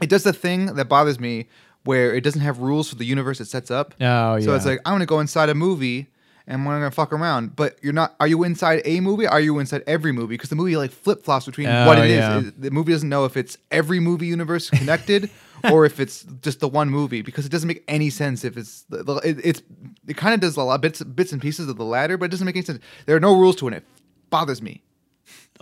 [0.02, 1.48] it does the thing that bothers me
[1.84, 3.94] where it doesn't have rules for the universe it sets up.
[4.02, 4.40] Oh, yeah.
[4.46, 6.08] So it's like I'm gonna go inside a movie
[6.48, 8.16] and we're gonna fuck around, but you're not.
[8.20, 9.28] Are you inside a movie?
[9.28, 10.34] Are you inside every movie?
[10.36, 12.18] Because the movie like flip flops between Oh, what it is.
[12.18, 12.40] yeah.
[12.40, 15.30] It- The movie doesn't know if it's every movie universe connected
[15.72, 18.84] or if it's just the one movie because it doesn't make any sense if it's
[18.90, 19.62] the- the- it, it's
[20.08, 22.32] it kind of does a lot bits bits and pieces of the latter, but it
[22.32, 22.80] doesn't make any sense.
[23.06, 23.74] There are no rules to it.
[23.76, 23.84] It
[24.30, 24.82] bothers me.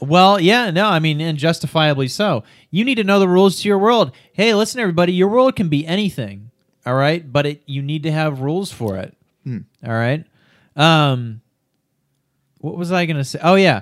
[0.01, 2.43] Well, yeah, no, I mean, and justifiably so.
[2.69, 4.12] You need to know the rules to your world.
[4.33, 6.51] Hey, listen, everybody, your world can be anything,
[6.86, 7.31] all right?
[7.31, 9.17] But it you need to have rules for it.
[9.43, 9.60] Hmm.
[9.83, 10.23] All right.
[10.75, 11.41] Um,
[12.60, 13.39] what was I gonna say?
[13.41, 13.81] Oh yeah,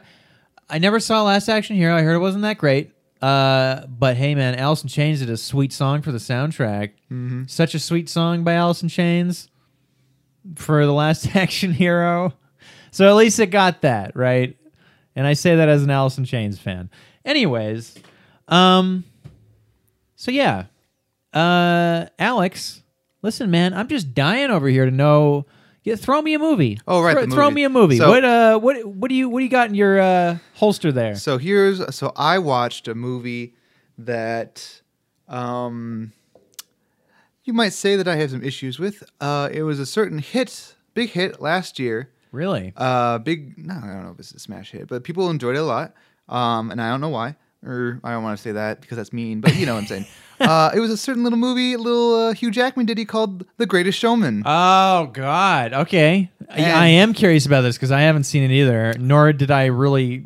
[0.70, 1.96] I never saw Last Action Hero.
[1.96, 2.92] I heard it wasn't that great.
[3.22, 6.92] Uh, but hey, man, Alice in Chains did a sweet song for the soundtrack.
[7.12, 7.44] Mm-hmm.
[7.48, 9.50] Such a sweet song by Alice in Chains
[10.56, 12.34] for the Last Action Hero.
[12.92, 14.58] So at least it got that right,
[15.16, 16.90] and I say that as an Alice in Chains fan.
[17.24, 17.96] Anyways,
[18.48, 19.04] um,
[20.16, 20.66] so yeah,
[21.34, 22.84] uh, Alex,
[23.22, 25.46] listen, man, I'm just dying over here to know.
[25.84, 26.80] Yeah, throw me a movie.
[26.88, 27.56] Oh, right, Throw, the throw movie.
[27.56, 27.98] me a movie.
[27.98, 30.92] So- what uh, what what do you what do you got in your uh holster
[30.92, 31.16] there?
[31.16, 33.54] So here's so I watched a movie
[34.00, 34.82] that
[35.28, 36.12] um
[37.44, 39.04] you might say that I have some issues with.
[39.22, 42.10] Uh it was a certain hit, big hit last year.
[42.36, 42.74] Really?
[42.76, 45.60] Uh big no, I don't know if it's a smash hit, but people enjoyed it
[45.60, 45.94] a lot.
[46.28, 47.36] Um and I don't know why.
[47.66, 49.88] Or I don't want to say that because that's mean, but you know what I'm
[49.88, 50.06] saying.
[50.42, 53.46] uh it was a certain little movie, a little uh, Hugh Jackman did he called
[53.58, 54.44] The Greatest Showman.
[54.46, 55.74] Oh God.
[55.74, 56.30] Okay.
[56.50, 58.94] I, And- I am curious about this because I haven't seen it either.
[59.00, 60.26] Nor did I really.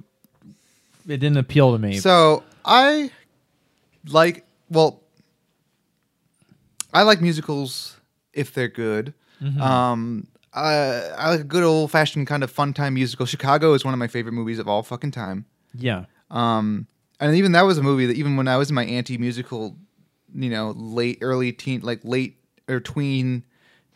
[1.07, 1.99] It didn't appeal to me.
[1.99, 3.11] So I
[4.07, 5.01] like well,
[6.93, 7.97] I like musicals
[8.33, 9.13] if they're good.
[9.41, 9.61] Mm-hmm.
[9.61, 10.27] Um,
[10.59, 13.25] I, I like a good old fashioned kind of fun time musical.
[13.25, 15.45] Chicago is one of my favorite movies of all fucking time.
[15.75, 16.05] yeah.
[16.31, 16.87] Um,
[17.19, 19.75] and even that was a movie that even when I was in my anti musical,
[20.33, 22.37] you know, late early teen, like late
[22.69, 23.43] or tween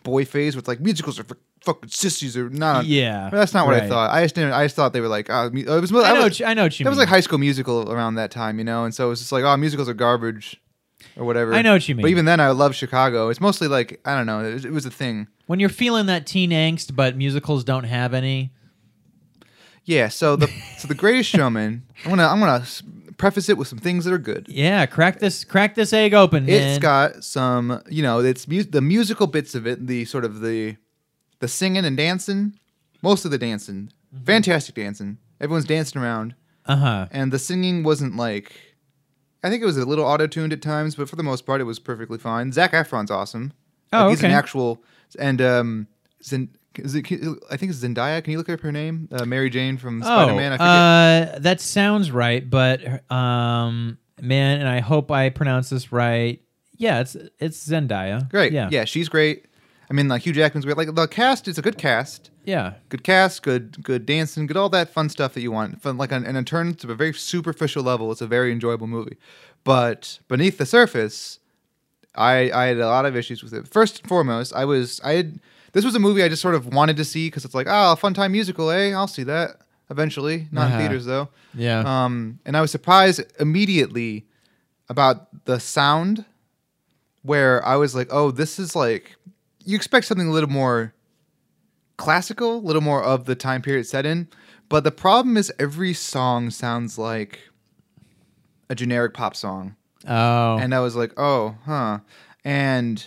[0.04, 2.86] boy phase, with like musicals are for fucking sissies or not.
[2.86, 4.10] Yeah, But that's not what I thought.
[4.12, 4.52] I just didn't.
[4.54, 5.92] I just thought they were like, uh, it was.
[5.94, 6.14] I know.
[6.16, 8.32] was- what you- I know what you that was like High School Musical around that
[8.32, 10.60] time, you know, and so it was just like, oh, musicals are garbage,
[11.16, 11.54] or whatever.
[11.54, 12.02] I know what you mean.
[12.02, 13.30] But even then, I love Chicago.
[13.30, 14.40] It's mostly like I don't know.
[14.44, 15.28] It was, it was a thing.
[15.46, 18.52] When you're feeling that teen angst, but musicals don't have any.
[19.86, 20.08] Yeah.
[20.08, 21.84] So the so the Greatest Showman.
[22.06, 22.66] I'm gonna I'm gonna
[23.18, 24.48] preface it with some things that are good.
[24.50, 26.48] Yeah, crack this crack this egg open.
[26.48, 26.80] It's man.
[26.80, 30.78] got some, you know, it's mu- the musical bits of it, the sort of the
[31.40, 32.58] the singing and dancing,
[33.02, 33.92] most of the dancing,
[34.26, 35.18] fantastic dancing.
[35.42, 37.08] Everyone's dancing around, uh huh.
[37.12, 38.54] and the singing wasn't like
[39.44, 41.60] I think it was a little auto tuned at times, but for the most part,
[41.60, 42.54] it was perfectly fine.
[42.54, 43.52] Zac Efron's awesome.
[43.92, 44.82] Oh, Like, he's an actual
[45.16, 45.88] and um,
[46.24, 47.06] Zen, is it,
[47.52, 48.24] I think it's Zendaya.
[48.24, 49.08] Can you look up her name?
[49.12, 50.54] Uh, Mary Jane from Spider Man.
[50.54, 51.36] I forget.
[51.36, 56.42] uh, that sounds right, but um, man, and I hope I pronounce this right.
[56.78, 58.30] Yeah, it's it's Zendaya.
[58.30, 58.52] great.
[58.54, 58.70] Yeah.
[58.72, 59.46] yeah, she's great.
[59.90, 60.78] I mean, like Hugh Jackman's great.
[60.78, 62.32] Like the cast is a good cast.
[62.46, 62.74] Yeah.
[62.90, 65.82] good cast, good good dancing, good all that fun stuff that you want.
[65.82, 69.18] Fun, like on, and turn to a very superficial level, it's a very enjoyable movie.
[69.64, 71.40] But beneath the surface,
[72.16, 73.68] I I had a lot of issues with it.
[73.68, 75.40] First and foremost, I was I had
[75.72, 77.94] this was a movie I just sort of wanted to see because it's like oh,
[77.94, 78.92] a fun time musical, eh?
[78.92, 79.58] I'll see that
[79.90, 80.48] eventually.
[80.52, 80.74] Not Uh-huh.
[80.76, 81.30] in theaters though.
[81.54, 81.80] Yeah.
[82.06, 84.26] Um, and I was surprised immediately
[84.90, 86.26] about the sound,
[87.24, 89.16] where I was like, oh, this is like
[89.66, 90.94] you expect something a little more
[91.98, 94.28] classical, a little more of the time period set in.
[94.70, 97.40] But the problem is every song sounds like
[98.70, 99.76] a generic pop song.
[100.08, 100.58] Oh.
[100.58, 102.00] And I was like, oh, huh.
[102.44, 103.06] And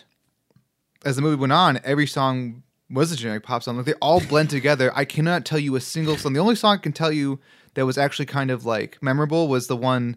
[1.05, 3.77] as the movie went on, every song was a generic pop song.
[3.77, 4.93] Like they all blend together.
[4.95, 6.33] I cannot tell you a single song.
[6.33, 7.39] The only song I can tell you
[7.75, 10.17] that was actually kind of like memorable was the one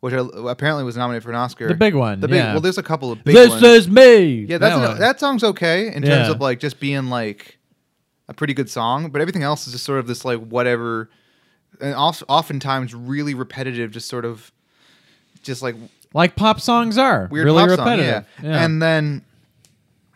[0.00, 1.68] which apparently was nominated for an Oscar.
[1.68, 2.36] The big one, The big.
[2.36, 2.52] yeah.
[2.52, 3.62] Well, there's a couple of big this ones.
[3.62, 4.46] is me.
[4.48, 6.30] Yeah, that's that an, that song's okay in terms Yeah.
[6.30, 7.58] of like just being like
[8.26, 11.10] a pretty good song, but everything else is just sort of this like whatever,
[11.82, 14.50] and oftentimes really repetitive, just sort of,
[15.42, 15.74] just like
[16.12, 18.26] like pop songs are weird really pop song, repetitive.
[18.42, 18.64] yeah.
[18.64, 19.24] And then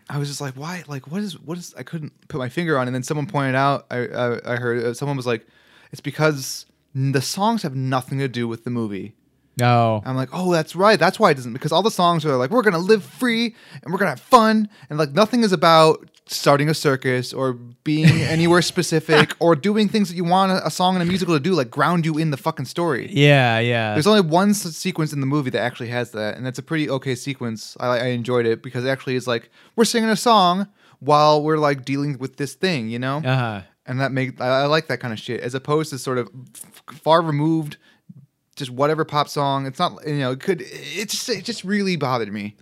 [0.09, 0.85] I was just like, why?
[0.87, 1.75] Like, what is what is?
[1.77, 2.87] I couldn't put my finger on.
[2.87, 2.89] it.
[2.89, 5.47] And then someone pointed out, I I, I heard uh, someone was like,
[5.93, 9.15] it's because the songs have nothing to do with the movie.
[9.62, 10.99] Oh, I'm like, oh, that's right.
[10.99, 11.53] That's why it doesn't.
[11.53, 14.69] Because all the songs are like, we're gonna live free and we're gonna have fun,
[14.90, 20.09] and like nothing is about starting a circus or being anywhere specific or doing things
[20.09, 22.31] that you want a, a song and a musical to do, like ground you in
[22.31, 23.11] the fucking story.
[23.12, 23.93] yeah, yeah.
[23.93, 26.62] There's only one s- sequence in the movie that actually has that, and that's a
[26.62, 27.77] pretty okay sequence.
[27.79, 30.69] I, I enjoyed it because it actually is like we're singing a song
[31.01, 33.19] while we're like dealing with this thing, you know.
[33.19, 33.61] uh huh.
[33.87, 36.31] And that make I, I like that kind of shit as opposed to sort of
[36.57, 37.77] f- far removed,
[38.57, 39.67] just whatever pop song.
[39.67, 42.57] It's not you know it could it just it just really bothered me.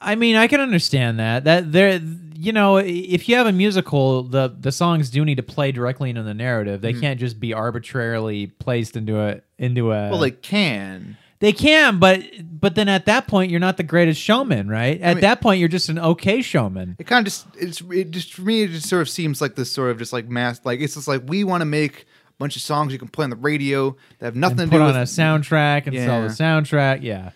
[0.00, 1.44] I mean, I can understand that.
[1.44, 2.00] That there,
[2.34, 6.10] you know, if you have a musical, the the songs do need to play directly
[6.10, 6.80] into the narrative.
[6.80, 7.00] They hmm.
[7.00, 10.10] can't just be arbitrarily placed into a into a.
[10.10, 11.18] Well, they can.
[11.40, 14.98] they can, but but then at that point, you're not the greatest showman, right?
[15.02, 16.96] At mean- that point, you're just an okay showman.
[16.98, 19.54] It kind of just it's it just for me it just sort of seems like
[19.54, 22.06] this sort of just like mass like it's just like we want to make
[22.40, 24.78] bunch of songs you can play on the radio that have nothing And to put
[24.78, 26.60] do on with a soundtrack and sell the Yeah.
[26.60, 27.30] soundtrack, yeah.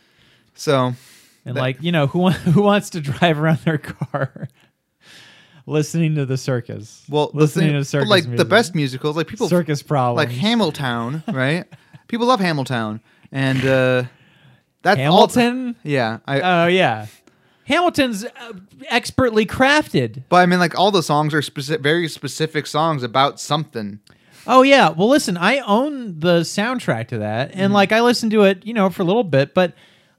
[0.55, 0.95] so
[1.47, 4.49] And That- like you know, who who wants to drive around their car
[5.67, 7.05] listening to the circus?
[7.09, 10.31] well the listening thing- to circus like the best musicals like people circus problems, like
[10.37, 11.65] Hamilton right
[12.09, 13.01] people love Hamilton
[13.33, 14.05] and uh
[14.83, 15.69] that's Hamilton.
[15.69, 17.07] all, yeah I Oh yeah,
[17.67, 18.53] Hamilton's uh,
[18.89, 20.23] expertly crafted.
[20.29, 24.01] but I mean like all the songs are specific very specific songs about something
[24.47, 24.91] Oh yeah.
[24.91, 28.75] Well, listen, I own the soundtrack to that, and like I listened to it, you
[28.75, 29.75] know, for a little bit, but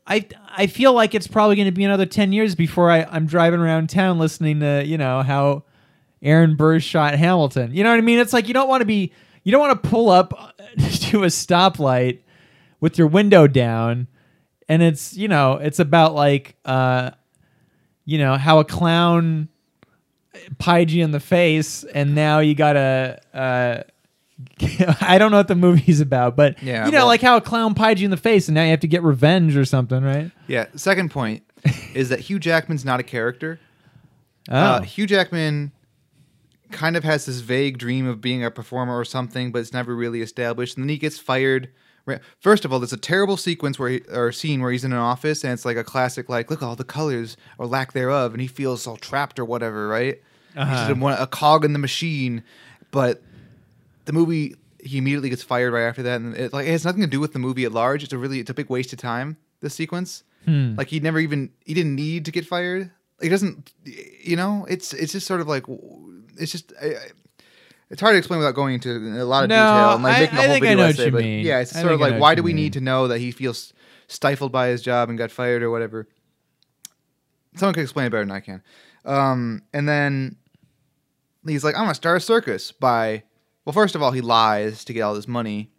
[0.08, 3.26] I I feel like it's probably going to be another ten years before I I'm
[3.28, 5.64] driving around town listening to you know how
[6.22, 7.74] Aaron Burr shot Hamilton.
[7.74, 8.20] You know what I mean?
[8.20, 9.12] It's like you don't want to be
[9.44, 10.30] you don't want to pull up
[10.78, 12.20] to a stoplight
[12.80, 14.08] with your window down,
[14.68, 17.12] and it's you know it's about like uh
[18.06, 19.50] you know how a clown
[20.58, 23.22] pied you in the face, and now you gotta.
[23.34, 23.84] Uh,
[25.02, 27.42] I don't know what the movie's about, but Yeah, you know, well- like how a
[27.42, 30.04] clown pied you in the face, and now you have to get revenge or something,
[30.04, 30.32] right?
[30.48, 31.44] yeah second point
[31.94, 33.60] is that Hugh Jackman's not a character
[34.50, 35.72] Oh, Uh, Hugh Jackman
[36.72, 39.96] kind of has this vague dream of being a performer or something, but it's never
[39.96, 40.76] really established.
[40.78, 41.70] And then he gets fired.
[42.40, 45.00] First of all, there's a terrible sequence where he, or scene where he's in an
[45.00, 48.42] office and it's like a classic, like look all the colors or lack thereof, and
[48.42, 50.22] he feels all trapped or whatever, right?
[50.54, 50.88] He's Uh-huh.
[50.90, 52.44] just one- a cog in the machine,
[52.92, 53.24] but
[54.06, 57.02] the movie he immediately gets fired right after that, and it like it has nothing
[57.02, 58.04] to do with the movie at large.
[58.04, 59.38] It's a really it's a big waste of time.
[59.62, 60.76] This sequence, Hmm.
[60.76, 62.92] like he never even he didn't need to get fired.
[63.22, 63.72] He doesn't,
[64.24, 64.66] you know.
[64.70, 65.66] It's it's just sort of like
[66.38, 66.74] it's just.
[66.82, 67.12] I, I-
[67.92, 70.20] it's hard to explain without going into a lot of No, detail and like I-
[70.22, 71.06] making a I whole think I video essay.
[71.06, 71.46] you but mean.
[71.46, 72.64] yeah, it's sort of think I know like why do we mean.
[72.64, 73.74] need to know that he feels
[74.08, 76.08] stifled by his job and got fired or whatever?
[77.56, 78.64] Someone could explain it better than I can.
[79.06, 80.36] Um, and then
[81.46, 83.24] he's like, I'm gonna start a circus by
[83.66, 85.72] well, first of all, he lies to get all this money,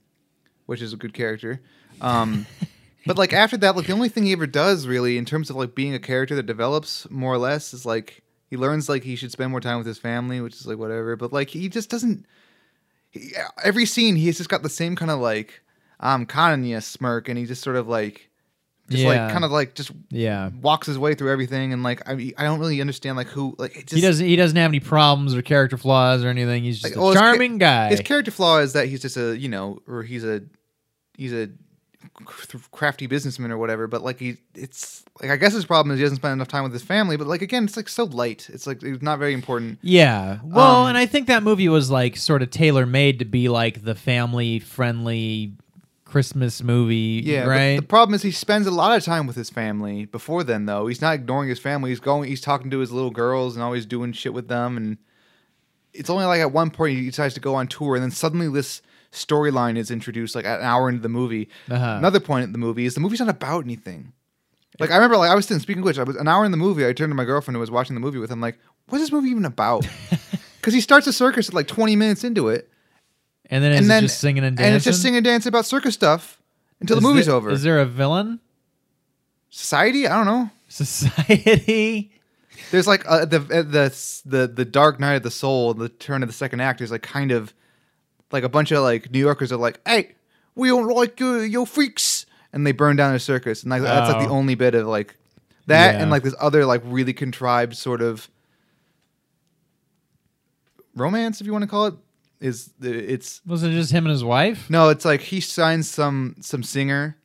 [0.67, 1.63] which is a good character.
[2.01, 2.47] Um,
[3.07, 5.57] but like after that, like the only thing he ever does really in terms of
[5.57, 9.17] like being a character that develops more or less is like he learns like he
[9.17, 11.17] should spend more time with his family, which is like whatever.
[11.17, 12.27] But like he just doesn't.
[13.11, 13.33] He,
[13.65, 15.63] every scene, he's just got the same kind of like
[16.01, 18.31] I'm conning you smirk, and he just sort of like
[18.91, 19.09] just Yeah.
[19.25, 20.51] like kind of like just Yeah.
[20.61, 23.77] walks his way through everything, and like I I don't really understand like who like
[23.77, 24.27] it just, he doesn't.
[24.27, 26.65] He doesn't have any problems or character flaws or anything.
[26.65, 27.89] He's just Like, a well, his cha- charming guy.
[27.89, 30.43] His character flaw is that he's just a you know, or he's a
[31.17, 31.49] he's a
[32.71, 33.87] crafty businessman or whatever.
[33.87, 36.63] But like he, it's like I guess his problem is he doesn't spend enough time
[36.63, 37.17] with his family.
[37.17, 38.49] But like again, it's like so light.
[38.53, 39.79] It's like it's not very important.
[39.83, 40.39] yeah.
[40.45, 43.49] Well, Um, and I think that movie was like sort of tailor made to be
[43.49, 45.55] like the family friendly
[46.17, 47.21] Christmas movie.
[47.25, 47.77] Yeah, Right.
[47.77, 50.07] the problem is he spends a lot of time with his family.
[50.07, 51.91] Before then, though, he's not ignoring his family.
[51.91, 52.29] He's going.
[52.31, 54.79] He's talking to his little girls and always doing shit with them.
[54.79, 54.97] And
[55.93, 58.49] it's only like at one point he decides to go on tour, and then suddenly
[58.49, 58.81] this
[59.13, 61.49] storyline is introduced like an hour into the movie.
[61.71, 61.97] Uh-huh.
[61.99, 64.13] Another point in the movie is the movie's not about anything.
[64.81, 66.57] Like I remember, like I was sitting speaking which, I was an hour in the
[66.57, 66.87] movie.
[66.87, 69.13] I turned to my girlfriend who was watching the movie with him, like, "What's this
[69.13, 69.87] movie even about?"
[70.61, 72.69] Because he starts a circus at like twenty minutes into it,
[73.51, 74.67] and then it's and then just singing and dancing.
[74.67, 76.41] and it's just singing and dancing about circus stuff
[76.81, 77.51] until Is the movie's there- over.
[77.51, 78.41] Is there a villain?
[79.51, 80.07] Society?
[80.07, 80.51] I don't know.
[80.69, 82.11] Society.
[82.71, 86.23] There's like uh, the uh, the the the Dark Night of the Soul, the turn
[86.23, 87.55] of the second act is like kind of
[88.33, 90.15] like a bunch of like New Yorkers are like, "Hey,
[90.55, 94.11] we don't like your your freaks," and they burn down a circus, and like, that's
[94.13, 94.37] like the Oh.
[94.37, 95.15] only bit of like
[95.67, 96.03] that, Yeah.
[96.03, 98.29] and like this other like really contrived sort of
[100.95, 101.95] romance, if you want to call it,
[102.41, 104.69] is it's Was it just him and his wife?
[104.71, 107.17] no, it's like he signs some some singer.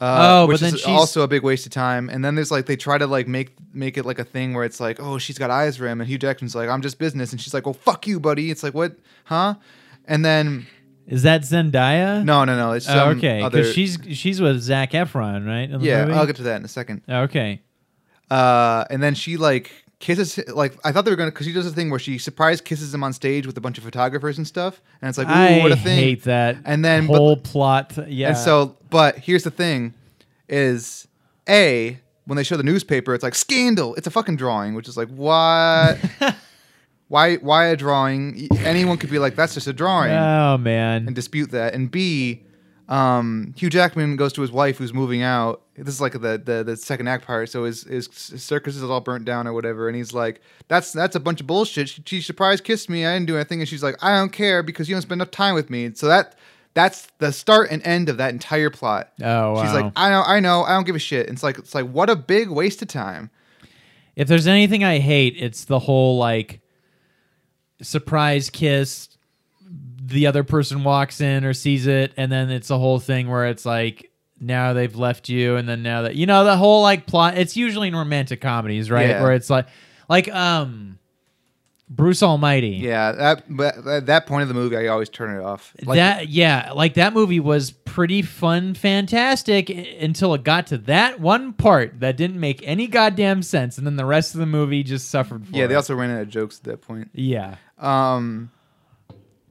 [0.00, 2.08] Oh, Uh, but which then is she's- also a big waste of time.
[2.08, 4.64] And then there's like they try to like make make it like a thing where
[4.64, 7.32] it's like, oh, she's got eyes for him, and Hugh Jackman's like, I'm just business,
[7.32, 8.50] and she's like, well, fuck you, buddy.
[8.50, 9.54] It's like, what, huh?
[10.06, 10.66] And then
[11.08, 12.24] Is that Zendaya?
[12.24, 15.68] no, no, no, it's Oh, okay, because she's she's with Zac Efron, right?
[15.82, 16.16] yeah, movie?
[16.18, 17.02] I'll get to that in a second.
[17.08, 17.60] Okay.
[18.30, 21.66] Uh, and then she like kisses like I thought they were gonna because she does
[21.66, 24.46] a thing where she surprise kisses him on stage with a bunch of photographers and
[24.46, 25.98] stuff, and it's like, ooh, I what a thing.
[25.98, 26.56] hate that.
[26.64, 27.98] And then- but- whole plot.
[28.08, 28.28] Yeah.
[28.28, 29.94] And so, but here's the thing:
[30.48, 31.08] is
[31.48, 33.94] a when they show the newspaper, it's like scandal.
[33.94, 35.98] It's a fucking drawing, which is like what?
[37.08, 37.36] why?
[37.36, 38.48] Why a drawing?
[38.58, 41.06] Anyone could be like, that's just a drawing, oh man.
[41.06, 41.74] and dispute that.
[41.74, 42.42] And B,
[42.88, 45.62] um, Hugh Jackman goes to his wife who's moving out.
[45.76, 47.50] This is like the the, the second act part.
[47.50, 51.14] So his, his circus is all burnt down or whatever, and he's like, "That's that's
[51.14, 53.04] a bunch of bullshit." She, she surprise kissed me.
[53.04, 55.30] I didn't do anything, and she's like, "I don't care because you don't spend enough
[55.30, 56.34] time with me." So that
[56.74, 59.12] that's the start and end of that entire plot.
[59.22, 59.62] Oh wow.
[59.62, 61.74] She's like, "I know, I know, I don't give a shit." And it's like it's
[61.74, 63.30] like what a big waste of time.
[64.16, 66.60] if there's anything I hate, it's the whole like
[67.82, 69.08] surprise kiss.
[70.08, 73.46] The other person walks in or sees it, and then it's a whole thing where
[73.46, 77.06] it's like now they've left you, and then now that you know the whole like
[77.06, 77.36] plot.
[77.36, 79.10] It's usually in romantic comedies, right?
[79.10, 79.22] Yeah.
[79.22, 79.66] Where it's like,
[80.08, 80.98] like um,
[81.90, 82.80] Bruce Almighty.
[82.82, 85.74] Yeah, that but at that point of the movie, I always turn it off.
[85.84, 91.20] Like, that yeah, like that movie was pretty fun, fantastic until it got to that
[91.20, 94.82] one part that didn't make any goddamn sense, and then the rest of the movie
[94.82, 95.46] just suffered.
[95.46, 95.76] For yeah, they it.
[95.76, 97.10] also ran out of jokes at that point.
[97.12, 97.56] yeah.
[97.78, 98.50] Um,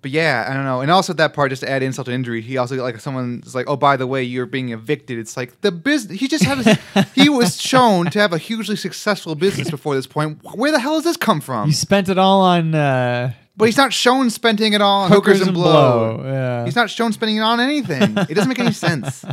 [0.02, 0.82] but yeah, I don't know.
[0.82, 3.68] And also that part, just to add insult to injury, he also like someone's like,
[3.70, 6.20] "Oh, by the way, you're being evicted." It's like the business.
[6.20, 6.66] He just had.
[6.96, 10.40] A, he was shown to have a hugely successful business before this point.
[10.56, 11.68] Where the hell does this come from?
[11.68, 15.42] You spent it all on uh, But he's not shown spending it all on hookers,
[15.42, 16.22] and blow.
[16.24, 16.66] Yeah.
[16.66, 18.18] He's not shown spending it on anything.
[18.18, 19.26] it doesn't make any sense.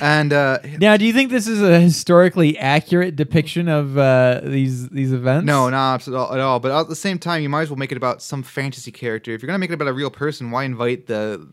[0.00, 4.88] And uh, now, do you think this is a historically accurate depiction of uh, these
[4.90, 5.46] these events?
[5.46, 6.60] no, not at all, at all.
[6.60, 9.32] But at the same time, you might as well make it about some fantasy character.
[9.32, 11.48] If you're gonna make it about a real person, why invite the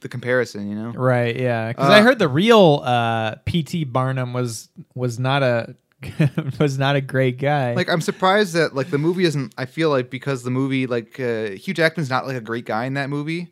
[0.00, 0.68] the comparison?
[0.68, 0.90] You know?
[0.92, 1.36] Right.
[1.36, 1.68] Yeah.
[1.68, 3.84] Because Uh, I heard the real uh, P.T.
[3.84, 5.74] Barnum was was not a
[6.60, 7.74] was not a great guy.
[7.74, 9.54] Like I'm surprised that like the movie isn't.
[9.56, 12.84] I feel like because the movie like uh, Hugh Jackman's not like a great guy
[12.84, 13.48] in that movie.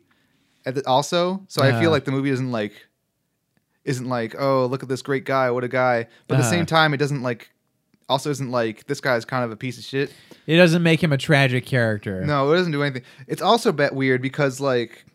[0.65, 1.79] The, also, so I Uh.
[1.79, 2.86] feel like the movie isn't like
[3.87, 6.07] isn't like oh look at this great guy what a guy.
[6.27, 7.49] But at the same time, it doesn't like
[8.09, 10.13] also isn't like this guy's kind of a piece of shit.
[10.45, 12.25] it doesn't make him a tragic character.
[12.25, 13.03] No, it doesn't do anything.
[13.27, 15.05] It's also a bit weird because like.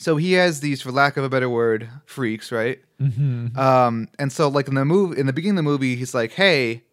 [0.00, 2.78] So he has these, for lack of a better word, freaks, right?
[3.02, 3.56] Mhm.
[3.56, 6.32] Um, and so like in the movie, in the beginning of the movie, he's like,
[6.32, 6.84] "Hey,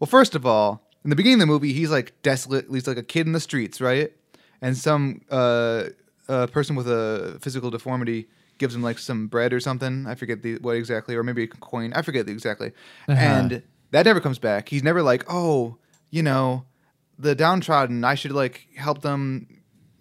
[0.00, 2.66] well, first of all, in the beginning of the movie, he's like desolate.
[2.70, 4.10] He's like a kid in the streets, right?
[4.62, 5.84] And some uh,
[6.28, 8.26] uh person with a physical deformity
[8.58, 10.06] gives him like some bread or something.
[10.06, 11.92] I forget the what exactly, or maybe a coin.
[11.94, 12.72] I forget the exactly.
[13.08, 13.20] Uh-huh.
[13.20, 14.68] And that never comes back.
[14.68, 15.76] He's never like, oh,
[16.10, 16.64] you know,
[17.18, 18.04] the downtrodden.
[18.04, 19.46] I should like help them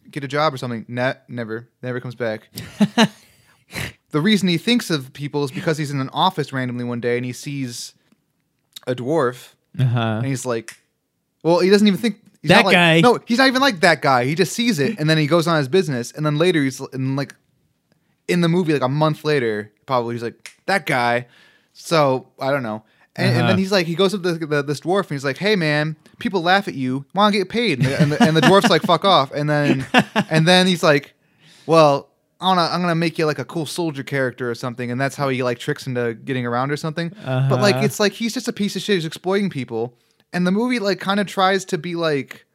[0.10, 0.86] get a job or something.
[0.88, 2.50] Ne- never, never comes back
[4.12, 7.18] the reason he thinks of people is because he's in an office randomly one day
[7.18, 7.94] and he sees
[8.88, 10.00] a dwarf Uh-huh.
[10.00, 10.78] and he's like,
[11.44, 13.02] well, he doesn't even think he's That like- guy.
[13.02, 14.26] No, he's not even like that guy.
[14.26, 16.80] He just sees it and then he goes on his business and then later he's
[16.80, 17.36] and like
[18.28, 21.28] in the movie like a month later, probably he's like that guy.
[21.74, 22.84] So I don't know.
[23.16, 23.48] And, and Uh-huh.
[23.50, 25.56] then he's like, he goes up to the, the, this dwarf and he's like, "Hey
[25.56, 27.06] man, people laugh at you.
[27.14, 29.50] Want to get paid?" And the, and the, and the dwarf's like, "Fuck off." And
[29.50, 29.86] then
[30.30, 31.14] and then he's like,
[31.66, 32.10] "Well,
[32.42, 35.16] I wanna, I'm gonna make you like a cool soldier character or something." And that's
[35.16, 37.10] how he like tricks into getting around or something.
[37.26, 37.86] But like, Uh-huh.
[37.86, 39.94] it's like he's just a piece of shit who's exploiting people.
[40.34, 42.46] And the movie like kind of tries to be like,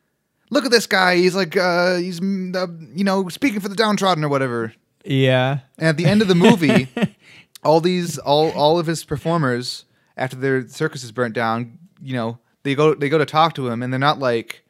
[0.51, 1.17] "Look at this guy.
[1.17, 4.75] He's like, uh, he's uh, you know speaking for the downtrodden or whatever."
[5.05, 5.61] Yeah.
[5.79, 6.89] And at the end of the movie,
[7.65, 9.85] all these all all of his performers
[10.17, 13.69] after their circus is burnt down, you know, they go they go to talk to
[13.69, 14.65] him and they're not like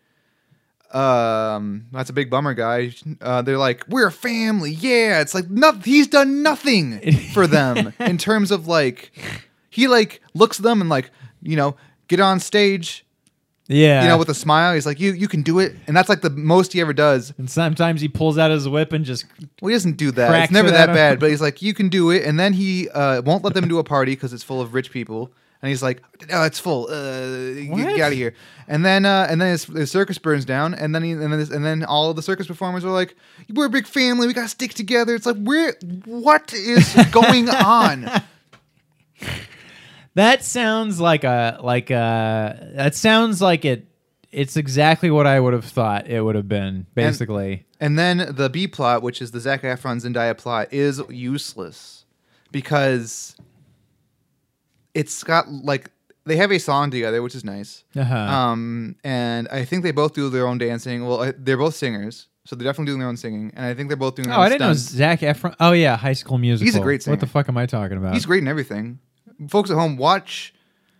[0.92, 2.92] um that's a big bummer guy.
[3.20, 4.72] Uh, they're like we're a family.
[4.72, 7.00] Yeah, it's like not he's done nothing
[7.32, 9.12] for them in terms of like
[9.70, 11.10] he like looks at them and like,
[11.42, 11.76] you know,
[12.08, 13.04] get on stage,
[13.72, 14.02] Yeah.
[14.02, 14.74] you know, with a smile.
[14.74, 15.76] He's like you you can do it.
[15.86, 17.32] And that's like the most he ever does.
[17.38, 19.24] and sometimes he pulls out his whip and just
[19.62, 20.42] Well, he doesn't do that.
[20.44, 20.94] It's never that at him.
[20.96, 21.20] bad.
[21.20, 23.78] But he's like, you can do it, and then he uh, won't let them do
[23.78, 25.30] a party because it's full of rich people.
[25.62, 26.02] And he's like,
[26.32, 26.86] oh, it's full.
[26.90, 28.32] Uh, get, get out of here.
[28.66, 30.72] And then, uh, and then his, his circus burns down.
[30.72, 33.14] And then he, and then, this, and then all of the circus performers are like,
[33.52, 34.26] we're a big family.
[34.26, 35.14] We gotta stick together.
[35.14, 35.74] It's like, we're
[36.06, 38.10] what is going on?
[40.14, 43.86] That sounds like a like a that sounds like it
[44.32, 47.66] it's exactly what I would have thought it would have been, basically.
[47.80, 52.04] And then the B plot, which is the Zac Efron Zendaya plot, is useless
[52.52, 53.36] because
[54.94, 55.90] it's got like
[56.26, 57.84] they have a song together, which is nice.
[57.96, 58.14] uh-huh.
[58.14, 61.06] Um, and I think they both do their own dancing.
[61.06, 63.52] Well, I- they're both singers, so they're definitely doing their own singing.
[63.56, 64.28] And I think they're both doing.
[64.28, 64.94] Their oh, own I didn't know stunts.
[64.94, 65.56] Zac Efron.
[65.58, 66.66] Oh yeah, High School Musical.
[66.66, 67.14] He's a great singer.
[67.14, 68.14] What the fuck am I talking about?
[68.14, 68.98] He's great in everything.
[69.48, 70.54] Folks at home, watch.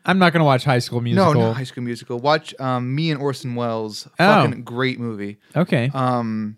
[0.05, 1.34] I'm not gonna watch High School Musical.
[1.34, 2.18] No, not High School Musical.
[2.18, 4.09] Watch um, me and Orson Welles.
[4.18, 4.45] Oh.
[4.45, 5.38] Fucking great movie.
[5.55, 5.91] Okay.
[5.93, 6.57] Um,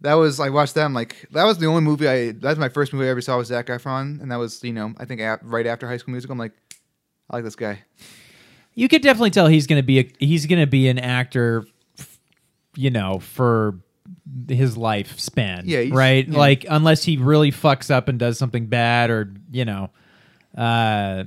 [0.00, 0.84] that was I watched that.
[0.84, 2.32] I'm like, that was the only movie I.
[2.32, 4.94] That's my first movie I ever saw was Zac Efron, and that was you know
[4.98, 6.32] I think ap- right after High School Musical.
[6.32, 6.52] I'm like,
[7.30, 7.84] I like this guy.
[8.74, 11.66] you could definitely tell he's gonna be a he's gonna be an actor,
[12.74, 13.78] you know, for
[14.48, 15.62] his lifespan.
[15.64, 16.26] Yeah, right.
[16.26, 16.38] yeah.
[16.38, 19.90] Like unless he really fucks up and does something bad, or you know,
[20.56, 21.24] uh,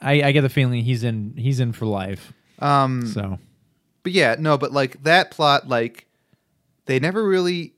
[0.00, 2.32] I, I get the feeling he's in he's in for life.
[2.58, 3.38] Um, So
[4.02, 6.06] but yeah, no, but like that plot, like
[6.86, 7.74] they never really,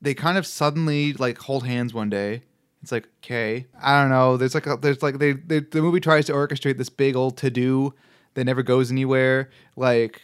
[0.00, 2.42] they kind of suddenly like hold hands one day.
[2.80, 4.36] It's like okay, I don't know.
[4.36, 7.36] There's like a, there's like they, they the movie tries to orchestrate this big old
[7.38, 7.92] to do
[8.34, 9.50] that never goes anywhere.
[9.74, 10.22] Like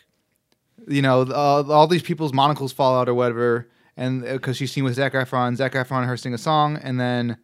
[0.86, 4.84] you know, uh, all these people's monocles fall out or whatever, and because she's seen
[4.84, 7.38] with Zac Efron, Zac Efron and her sing a song, and then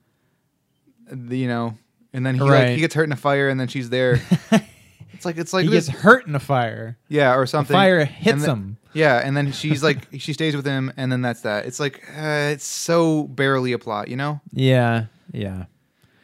[1.11, 1.77] the, you know,
[2.13, 4.21] and then he like, he gets hurt in a fire, and then she's there.
[5.13, 6.97] it's like it's like he this, gets hurt in a fire.
[7.09, 7.75] yeah, or The something.
[7.75, 8.77] fire hits then- him.
[8.93, 11.67] Yeah, and then she's like, she stays with him, and then that's that.
[11.67, 14.41] It's like, uh, it's so barely a plot, you know.
[14.53, 15.05] Yeah.
[15.33, 15.67] Yeah.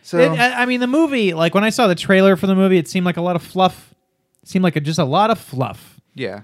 [0.03, 2.57] So It- I I mean, the movie, like when I saw the trailer for the
[2.57, 3.95] movie, it seemed like a lot of fluff.
[4.43, 6.01] It seemed like a, just a lot of fluff.
[6.15, 6.41] yeah,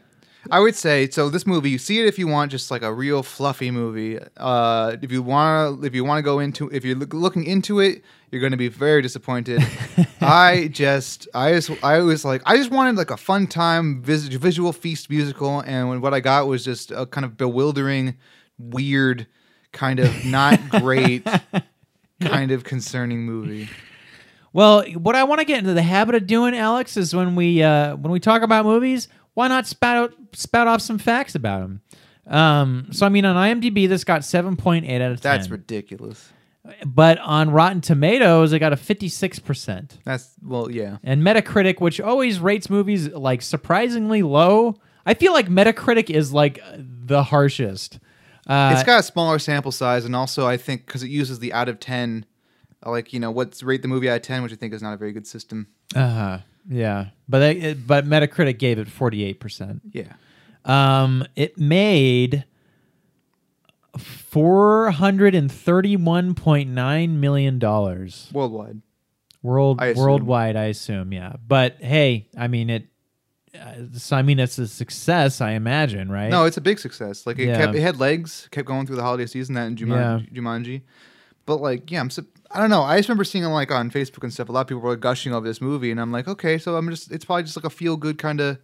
[0.50, 1.28] I would say so.
[1.28, 4.18] This movie, you see it if you want just like a real fluffy movie.
[4.36, 7.44] Uh, if you want to, if you want to go into, if you're look, looking
[7.44, 9.62] into it, you're going to be very disappointed.
[10.20, 14.26] I just, I just, I was like, I just wanted like a fun time vis-
[14.26, 18.16] visual feast musical, and when, what I got was just a kind of bewildering,
[18.58, 19.26] weird,
[19.72, 21.26] kind of not great,
[22.20, 23.68] kind of concerning movie.
[24.54, 27.62] Well, what I want to get into the habit of doing, Alex, is when we
[27.62, 31.60] uh, when we talk about movies, why not spout out, spout off some facts about
[31.60, 31.82] them?
[32.26, 35.32] Um, so I mean, on IMDb, this got seven point eight out of ten.
[35.36, 36.30] That's ridiculous.
[36.86, 39.98] but on Rotten Tomatoes, it got a fifty six percent.
[40.04, 40.98] That's well, yeah.
[41.02, 46.60] And Metacritic, which always rates movies like surprisingly low, I feel like Metacritic is like
[46.76, 47.98] the harshest.
[48.46, 51.52] Uh, it's got a smaller sample size, and also I think because it uses the
[51.52, 52.24] out of ten,
[52.86, 54.94] like you know, what's rate the movie out of ten, which I think is not
[54.94, 55.66] a very good system.
[55.96, 56.38] uh
[56.68, 59.82] yeah, but they, it, but Metacritic gave it forty eight percent.
[59.90, 60.12] Yeah,
[60.64, 62.44] Um, it made
[63.98, 68.80] four hundred and thirty-one point nine million dollars worldwide.
[69.42, 70.56] world I worldwide.
[70.56, 71.34] I assume, yeah.
[71.46, 72.86] But hey, I mean it.
[73.54, 76.30] Uh, so, I mean, it's a success, I imagine, right?
[76.30, 77.26] No, it's a big success.
[77.26, 77.58] Like it Yeah.
[77.58, 79.56] kept, it had legs, kept going through the holiday season.
[79.56, 80.80] That in Jumanji, Jumanji.
[81.44, 82.08] But like, yeah, I'm.
[82.08, 82.22] So,
[82.54, 82.82] I don't know.
[82.82, 84.48] I just remember seeing like on Facebook and stuff.
[84.48, 86.88] A lot of people were gushing over this movie, and I'm like, okay, so I'm
[86.90, 87.10] just.
[87.10, 88.58] It's probably just like a feel good kind of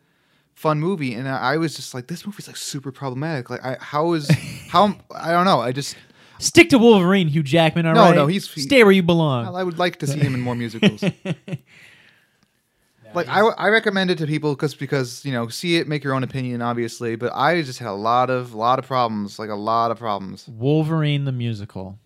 [0.54, 3.48] fun movie, and I, I was just like, this movie's like super problematic.
[3.50, 4.28] Like, I how is
[4.68, 5.60] how I don't know.
[5.60, 5.96] I just
[6.40, 7.84] Stick to Wolverine, Hugh Jackman.
[7.86, 9.52] All No, right, no, he's- he- stay where you belong.
[9.54, 11.02] I would like to see him in more musicals.
[13.14, 16.12] like I, I recommend it to people because because you know see it make your
[16.12, 19.54] own opinion obviously but I just had a lot of lot of problems like a
[19.54, 21.98] lot of problems Wolverine the musical.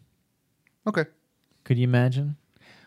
[0.86, 1.06] Okay.
[1.64, 2.36] Could you imagine?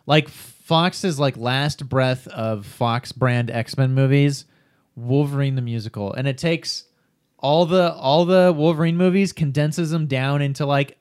[0.05, 4.45] Like Fox's like last breath of Fox brand X Men movies,
[4.95, 6.85] Wolverine the musical, and it takes
[7.39, 10.97] all the all the Wolverine movies, condenses them down into like,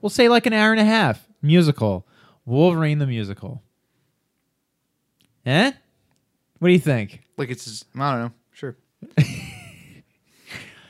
[0.00, 2.06] we'll say like an hour and a half musical,
[2.44, 3.62] Wolverine the musical.
[5.44, 5.72] Eh?
[6.58, 7.22] What do you think?
[7.36, 8.32] Like it's just, I don't know.
[8.52, 8.76] Sure.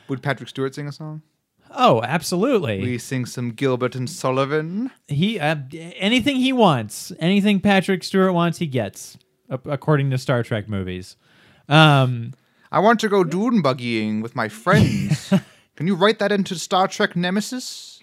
[0.08, 1.22] Would Patrick Stewart sing a song?
[1.70, 2.80] Oh, absolutely.
[2.80, 4.90] We sing some Gilbert and Sullivan.
[5.08, 5.56] he uh,
[5.96, 11.16] anything he wants, anything Patrick Stewart wants, he gets, according to Star Trek movies.
[11.68, 12.32] Um,
[12.70, 15.32] I want to go dune buggying with my friends.
[15.76, 18.00] Can you write that into Star Trek Nemesis?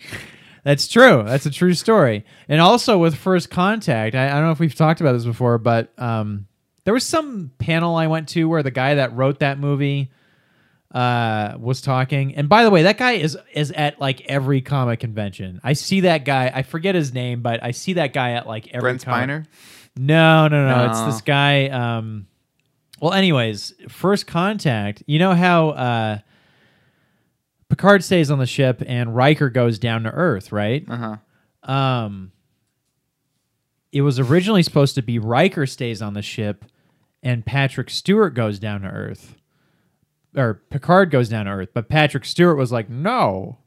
[0.63, 1.23] that's true.
[1.25, 2.25] That's a true story.
[2.47, 5.57] And also with First Contact, I, I don't know if we've talked about this before,
[5.57, 6.47] but um,
[6.83, 10.11] there was some panel I went to where the guy that wrote that movie
[10.93, 12.35] uh, was talking.
[12.35, 15.59] And by the way, that guy is is at like every comic convention.
[15.63, 16.51] I see that guy.
[16.53, 19.45] I forget his name, but I see that guy at like every Brent comic- Spiner?
[19.97, 20.89] No, no, no.
[20.89, 21.67] It's this guy.
[21.67, 22.27] Um,
[22.99, 25.03] well, anyways, first contact.
[25.05, 26.17] You know how uh,
[27.69, 30.85] Picard stays on the ship and Riker goes down to Earth, right?
[30.87, 31.17] Uh
[31.65, 31.71] huh.
[31.71, 32.31] Um,
[33.91, 36.65] it was originally supposed to be Riker stays on the ship
[37.21, 39.35] and Patrick Stewart goes down to Earth,
[40.35, 41.69] or Picard goes down to Earth.
[41.73, 43.57] But Patrick Stewart was like, "No,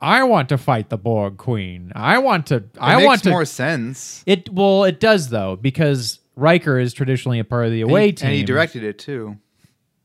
[0.00, 1.92] I want to fight the Borg Queen.
[1.94, 2.64] I want to.
[2.80, 4.22] I makes want to." more sense.
[4.26, 8.18] It well, it does though because Riker is traditionally a part of the away and,
[8.18, 8.28] team.
[8.28, 9.36] and he directed it too.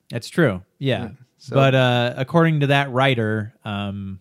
[0.10, 0.64] That's true.
[0.80, 4.20] Yeah, so- but uh, according to that writer, um,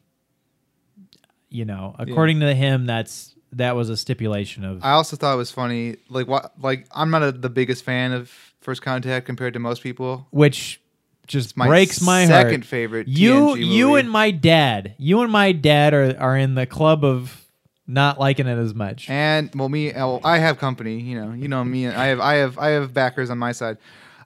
[1.48, 4.84] you know, according to him, that's that was a stipulation of.
[4.84, 5.96] I also thought it was funny.
[6.08, 6.52] Like what?
[6.60, 10.26] Like I'm not a, the biggest fan of First Contact compared to most people.
[10.30, 10.80] which
[11.26, 12.66] just My breaks my second heart.
[12.66, 13.08] favorite.
[13.08, 14.00] You, TNG you, movie.
[14.00, 17.44] and my dad, you and my dad are are in the club of
[17.86, 19.08] not liking it as much.
[19.08, 21.00] And well, me, well, I have company.
[21.00, 21.86] You know, you know me.
[21.88, 23.78] I have, I have, I have backers on my side.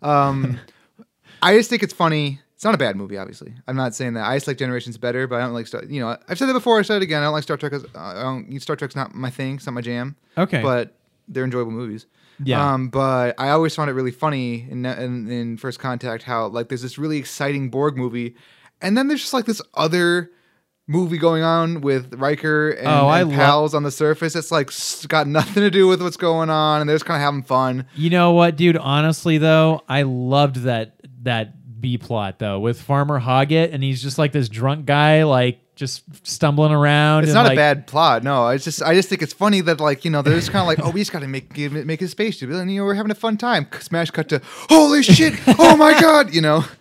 [0.03, 0.59] Um,
[1.42, 2.40] I just think it's funny.
[2.55, 3.55] It's not a bad movie, obviously.
[3.66, 4.26] I'm not saying that.
[4.26, 5.82] I just like Generations better, but I don't like Star.
[5.84, 6.78] You know, I've said that before.
[6.78, 7.22] I said it again.
[7.22, 7.72] I don't like Star Trek.
[7.72, 8.61] uh, I don't.
[8.61, 9.55] Star Trek's not my thing.
[9.57, 10.16] It's not my jam.
[10.36, 10.61] Okay.
[10.62, 10.94] But
[11.26, 12.05] they're enjoyable movies.
[12.43, 12.72] Yeah.
[12.74, 16.68] Um, but I always found it really funny in, in in First Contact how like
[16.68, 18.34] there's this really exciting Borg movie,
[18.80, 20.30] and then there's just like this other
[20.86, 24.34] movie going on with Riker and, Oh, and lo- pals on the surface.
[24.34, 24.70] It's like
[25.09, 27.86] got nothing to do with what's going on, and they're just kind of having fun.
[27.95, 28.76] You know what, dude?
[28.76, 34.18] Honestly, though, I loved that that B plot though with Farmer Hoggett, and he's just
[34.18, 37.24] like this drunk guy, like just stumbling around.
[37.24, 38.22] It's not like, a bad plot.
[38.22, 40.62] No, it's just I just think it's funny that like you know they're just kind
[40.62, 42.80] of like oh we just got to make give it, make it space and you
[42.80, 43.66] know we're having a fun time.
[43.80, 46.64] Smash cut to holy shit oh my god you know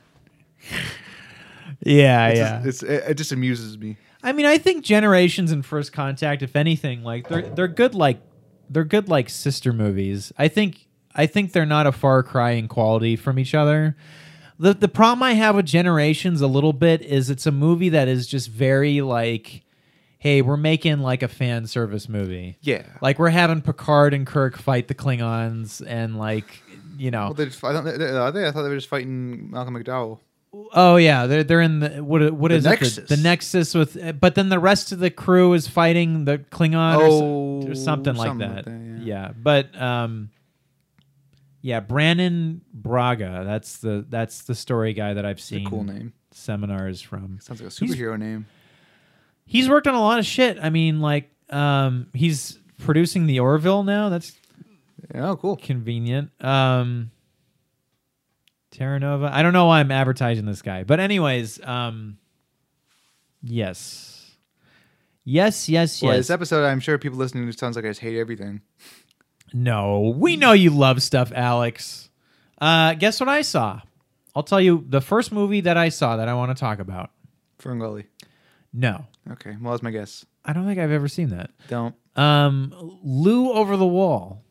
[1.81, 2.61] Yeah, it's yeah.
[2.63, 3.97] just, it's, it, it just amuses me.
[4.21, 8.19] I mean, I think Generations and First Contact, if anything, like they're they're good like
[8.69, 10.33] they're good like sister movies.
[10.37, 13.95] I think I think they're not a far cry in quality from each other.
[14.59, 18.07] The the problem I have with Generations a little bit is it's a movie that
[18.07, 19.63] is just very like
[20.21, 22.57] hey, we're making like a fan service movie.
[22.59, 22.83] Yeah.
[23.01, 26.61] Like we're having Picard and Kirk fight the Klingons and like
[26.97, 28.45] you know Well, they just, I, don't, they, are they?
[28.45, 30.19] I thought they were just fighting Malcolm McDowell.
[30.73, 32.69] Oh yeah, they're they're in the what what The is it?
[32.69, 32.95] Nexus.
[32.95, 36.97] The, the Nexus with, but then the rest of the crew is fighting the Klingon
[36.97, 38.55] or, Oh, so- or something like that.
[38.55, 39.03] like that, yeah.
[39.27, 39.31] yeah.
[39.41, 40.31] but um,
[41.61, 43.43] yeah, Brannon Braga.
[43.45, 46.13] That's the that's the story guy that I've seen cool name.
[46.31, 47.39] seminars from.
[47.41, 48.45] Sounds like a He's- superhero name.
[49.45, 50.59] He's worked on a lot of shit.
[50.61, 54.09] I mean, like um, he's producing the Orville now.
[54.09, 54.31] That's
[55.15, 55.55] oh, cool.
[55.57, 56.29] convenient.
[56.43, 57.11] Um
[58.71, 59.29] Terra Nova.
[59.33, 60.83] I don't know why I'm advertising this guy.
[60.83, 62.19] But anyways, um
[63.41, 64.15] yes.
[65.25, 68.17] Yes, yes, Well, this episode, I'm sure people listening to sounds like I just hate
[68.17, 68.61] everything.
[69.53, 72.09] No, we know you love stuff, Alex.
[72.59, 73.81] Uh guess what I saw?
[74.35, 77.09] I'll tell you the first movie that I saw that I want to talk about.
[77.61, 78.05] Ferngully.
[78.73, 79.05] No.
[79.31, 80.25] Okay, well, that's my guess.
[80.45, 81.51] I don't think I've ever seen that.
[81.67, 81.95] Don't.
[82.15, 82.73] Um
[83.03, 84.43] Lu Over the Wall.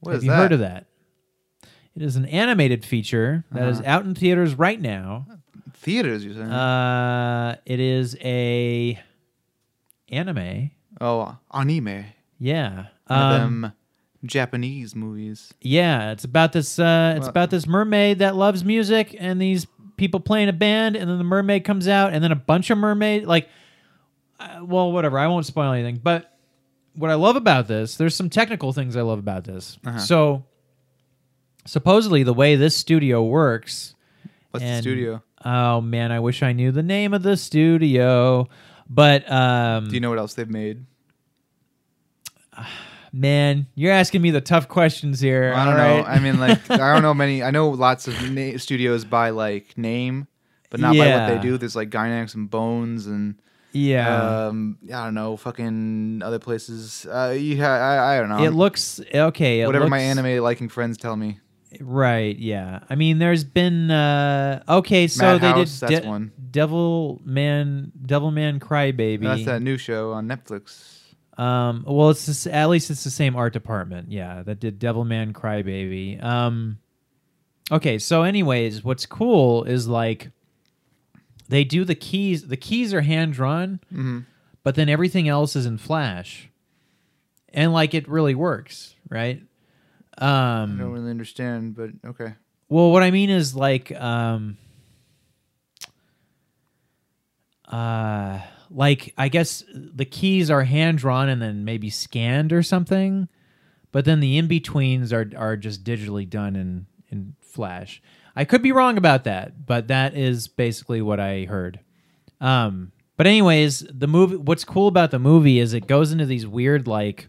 [0.00, 0.36] What Have is you that?
[0.36, 0.86] heard of that?
[1.94, 3.88] It is an animated feature that is Uh-huh.
[3.90, 5.26] out in theaters right now.
[5.72, 6.50] Theaters, you saying?
[6.50, 9.00] Uh, it is a
[10.10, 10.70] anime.
[11.00, 12.04] oh, anime.
[12.38, 12.86] Yeah.
[13.06, 13.72] Um,
[14.26, 15.52] Japanese movies.
[15.60, 16.78] yeah, it's about this.
[16.78, 19.66] Uh, it's Well- about this mermaid that loves music, and these
[19.96, 22.78] people playing a band, and then the mermaid comes out, and then a bunch of
[22.78, 23.48] mermaid like.
[24.38, 25.18] Uh, well, whatever.
[25.18, 26.36] I won't spoil anything, but
[26.94, 29.78] what I love about this, there's some technical things I love about this.
[29.86, 29.98] Uh-huh.
[29.98, 30.44] So,
[31.64, 33.94] supposedly, the way this studio works.
[34.50, 35.22] What's and- the studio?
[35.44, 38.48] Oh man, I wish I knew the name of the studio.
[38.90, 40.84] But um, Do you know what else they've made?
[43.12, 45.52] Man, you're asking me the tough questions here.
[45.54, 46.02] I don't know.
[46.02, 46.06] right?
[46.06, 47.42] I mean, like I don't know many.
[47.42, 50.26] I know lots of na- studios by like name,
[50.70, 51.58] but not by what they do.
[51.58, 53.36] There's like Gainax and Bones and
[53.72, 54.46] yeah.
[54.46, 57.06] um I don't know, fucking other places.
[57.06, 58.42] Uh, yeah, I, I don't know.
[58.42, 59.60] it looks okay.
[59.60, 61.40] It Whatever my anime liking friends tell me.
[61.80, 62.80] Right, yeah.
[62.88, 66.30] I mean, there's been uh okay, so they Madhouse, did that's De-.
[66.50, 69.20] Devil Man, Devil Man Crybaby.
[69.22, 70.95] That's that new show on Netflix.
[71.36, 75.04] Um, well, it's this, at least it's the same art department, yeah, that did Devil
[75.04, 76.22] Man Crybaby.
[76.24, 76.78] Um,
[77.70, 80.30] okay, so anyways, what's cool is like
[81.48, 82.48] they do the keys.
[82.48, 84.20] The keys are hand drawn, hmm
[84.62, 86.48] but then everything else is in Flash,
[87.50, 89.40] and like it really works, right?
[90.18, 92.34] Um, I don't really understand, but okay.
[92.68, 94.56] Well, what I mean is like um
[97.68, 98.40] uh
[98.70, 103.28] like I guess the keys are hand drawn and then maybe scanned or something,
[103.92, 108.02] but then the in betweens are are just digitally done in in Flash.
[108.34, 111.80] I could be wrong about that, but that is basically what I heard.
[112.40, 116.46] Um but anyways, the movie what's cool about the movie is it goes into these
[116.46, 117.28] weird like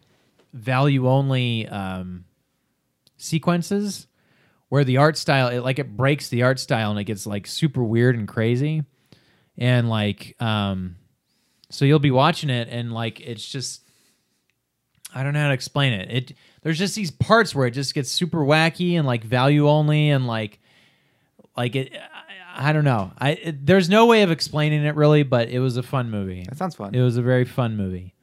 [0.54, 2.26] value only um
[3.18, 4.08] sequences
[4.70, 7.48] where the art style it like it breaks the art style and it gets like
[7.48, 8.84] super weird and crazy
[9.58, 10.96] and like um
[11.70, 13.82] so you'll be watching it and like it's just
[15.14, 17.94] i don't know how to explain it it there's just these parts where it just
[17.94, 20.60] gets super wacky and like value only and like
[21.56, 21.94] like it
[22.56, 25.60] i, I don't know i it, there's no way of explaining it really but it
[25.60, 26.94] was a fun movie That sounds fun.
[26.96, 28.14] it was a very fun movie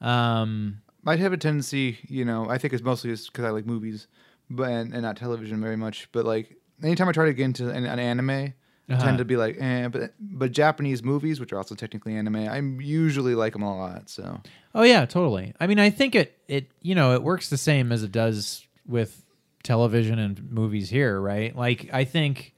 [0.00, 2.48] um Might have a tendency, you know.
[2.48, 4.06] I think it's mostly just because I like movies,
[4.50, 6.08] but and, and not television very much.
[6.12, 8.54] But like anytime I try to get into an, an anime, I
[8.90, 9.04] Uh-huh.
[9.04, 9.88] tend to be like, eh.
[9.88, 14.08] But but Japanese movies, which are also technically anime, I usually like them a lot.
[14.10, 14.40] So
[14.74, 15.54] Oh yeah, totally.
[15.60, 18.66] I mean, I think it it you know it works the same as it does
[18.86, 19.24] with
[19.62, 21.54] television and movies here, right?
[21.54, 22.54] Like I think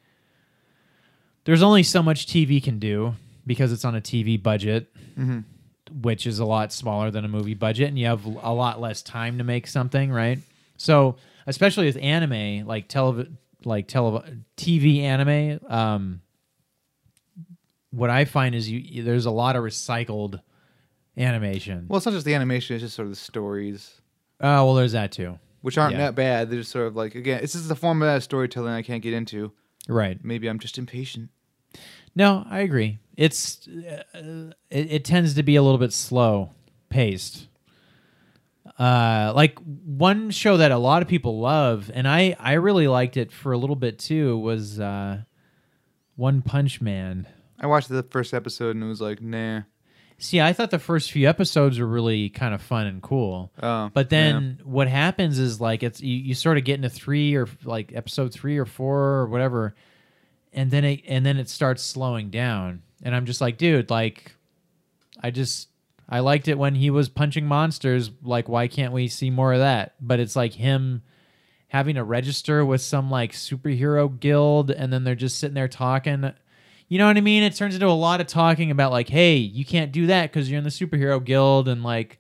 [1.45, 3.15] there's only so much TV can do
[3.47, 5.45] because it's on a TV budget, Mhm.
[6.03, 9.03] which is a lot smaller than a movie budget, and you have a lot less
[9.03, 10.39] time to make something, right?
[10.77, 11.17] So
[11.47, 13.29] especially with anime, like telev
[13.67, 14.23] like tele
[14.57, 16.21] TV anime, um,
[17.91, 20.41] what I find is you there's a lot of recycled
[21.17, 21.87] animation.
[21.89, 24.01] well, it's not just the animation; it's just sort of the stories,
[24.41, 25.39] Oh well, there's that too.
[25.61, 25.99] which aren't Yeah.
[26.07, 26.51] that bad.
[26.51, 29.13] They're just sort of like again, it's just the format of storytelling I can't get
[29.13, 29.53] into.
[29.89, 30.19] Right.
[30.25, 31.31] Maybe I'm just impatient.
[32.15, 32.99] No, I agree.
[33.17, 34.03] It's uh,
[34.71, 36.51] it, it tends to be a little bit slow
[36.89, 37.49] paced.
[38.79, 43.17] Uh, like one show that a lot of people love, and I I really liked
[43.17, 45.23] it for a little bit too, was uh,
[46.17, 47.27] One Punch Man.
[47.61, 49.63] I watched the first episode and it was like, nah.
[50.19, 53.51] See, I thought the first few episodes were really kind of fun and cool.
[53.61, 57.35] Oh, But then what happens is like it's you, you sort of get into three
[57.35, 59.75] or like episode three or four or whatever,
[60.53, 62.83] and then it and then it starts slowing down.
[63.03, 64.37] And I'm just like, dude, like
[65.21, 65.69] I just
[66.13, 68.11] I liked it when he was punching monsters.
[68.23, 69.95] Like, why can't we see more of that?
[69.99, 71.01] But it's like him
[71.69, 76.31] having to register with some like superhero guild and then they're just sitting there talking.
[76.89, 77.43] You know what I mean?
[77.43, 80.51] It turns into a lot of talking about like, hey, you can't do that because
[80.51, 82.19] you're in the superhero guild and like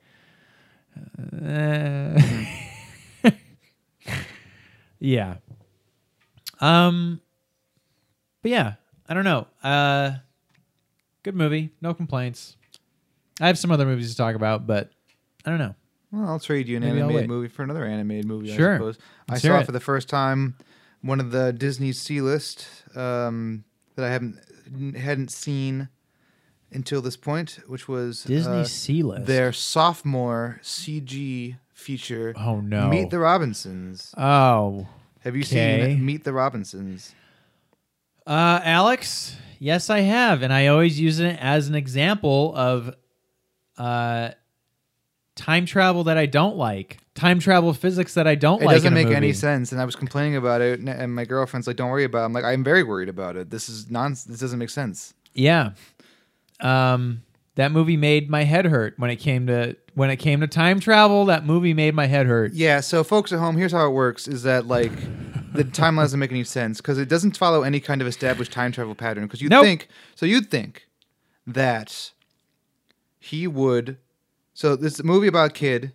[1.45, 2.19] uh,
[5.01, 5.37] yeah.
[6.61, 7.21] Um
[8.41, 8.75] but yeah,
[9.07, 9.49] I don't know.
[9.63, 10.13] Uh
[11.23, 12.57] good movie, no complaints.
[13.41, 14.91] I have some other movies to talk about, but
[15.47, 15.75] I don't know.
[16.13, 18.55] Well, I'll trade you an Maybe I'll animated movie for another animated movie.
[18.55, 18.75] Sure.
[18.75, 18.99] I suppose.
[19.29, 19.67] I Let's saw hear it it.
[19.67, 20.57] for the first time.
[21.01, 23.65] One of the Disney C list um,
[23.97, 24.39] that I haven't
[24.97, 25.89] hadn't seen
[26.71, 29.27] until this point, which was Disney uh, C list.
[29.27, 32.35] their sophomore CG feature.
[32.37, 32.89] Oh no.
[32.89, 34.15] Meet the Robinsons.
[34.17, 34.87] Oh.
[35.21, 35.95] Have you Okay.
[35.95, 37.15] seen Meet the Robinsons?
[38.27, 42.95] Uh Alex, yes I have and I always use it as an example of
[43.79, 44.31] uh
[45.35, 46.99] time travel that I don't like.
[47.15, 48.77] Time travel physics that I don't It like.
[48.77, 51.25] doesn't in a make any sense, and I was complaining about it, and- and my
[51.25, 52.25] girlfriend's like, "Don't worry about." it.
[52.27, 53.51] I'm like, "I'm very worried about it.
[53.51, 54.25] This is nonsense.
[54.25, 55.71] This doesn't make sense." Yeah.
[56.61, 57.23] Um
[57.55, 60.81] that movie made my head hurt when it came to when it came to time
[60.81, 61.27] travel.
[61.27, 62.53] That movie made my head hurt.
[62.55, 64.93] Yeah, so folks at home, here's how it works: is that like
[65.55, 68.73] the timeline doesn't make any sense because it doesn't follow any kind of established time
[68.73, 69.25] travel pattern.
[69.25, 69.65] Because you Nope.
[69.65, 70.87] think so, you'd think
[71.47, 72.13] that
[73.23, 73.99] he would.
[74.55, 75.93] So this is a movie about a kid,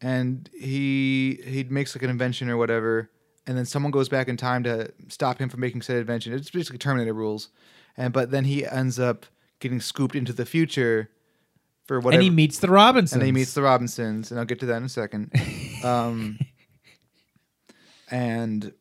[0.00, 3.10] and he he makes like an invention or whatever,
[3.46, 6.32] and then someone goes back in time to stop him from making said invention.
[6.32, 7.48] It's basically Terminator rules,
[7.96, 9.26] and but then he ends up
[9.60, 11.08] getting scooped into the future
[11.86, 12.20] for whatever.
[12.20, 13.12] and he meets the Robinsons.
[13.14, 15.30] and he meets the Robinsons, and I'll get to that in a second.
[15.84, 16.38] Um,
[18.10, 18.72] and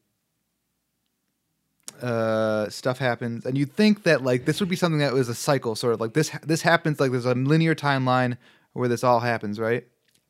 [2.01, 5.35] uh, stuff happens, and you'd think that like this would be something that was a
[5.35, 6.29] cycle, sort of like this.
[6.43, 8.37] This happens like there's a linear timeline
[8.73, 9.85] where this all happens, right?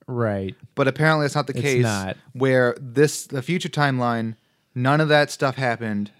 [0.07, 0.55] right.
[0.75, 1.83] But apparently, that's not the It's case.
[1.83, 2.17] not.
[2.33, 4.35] Where this the future timeline,
[4.73, 6.11] none of that stuff happened.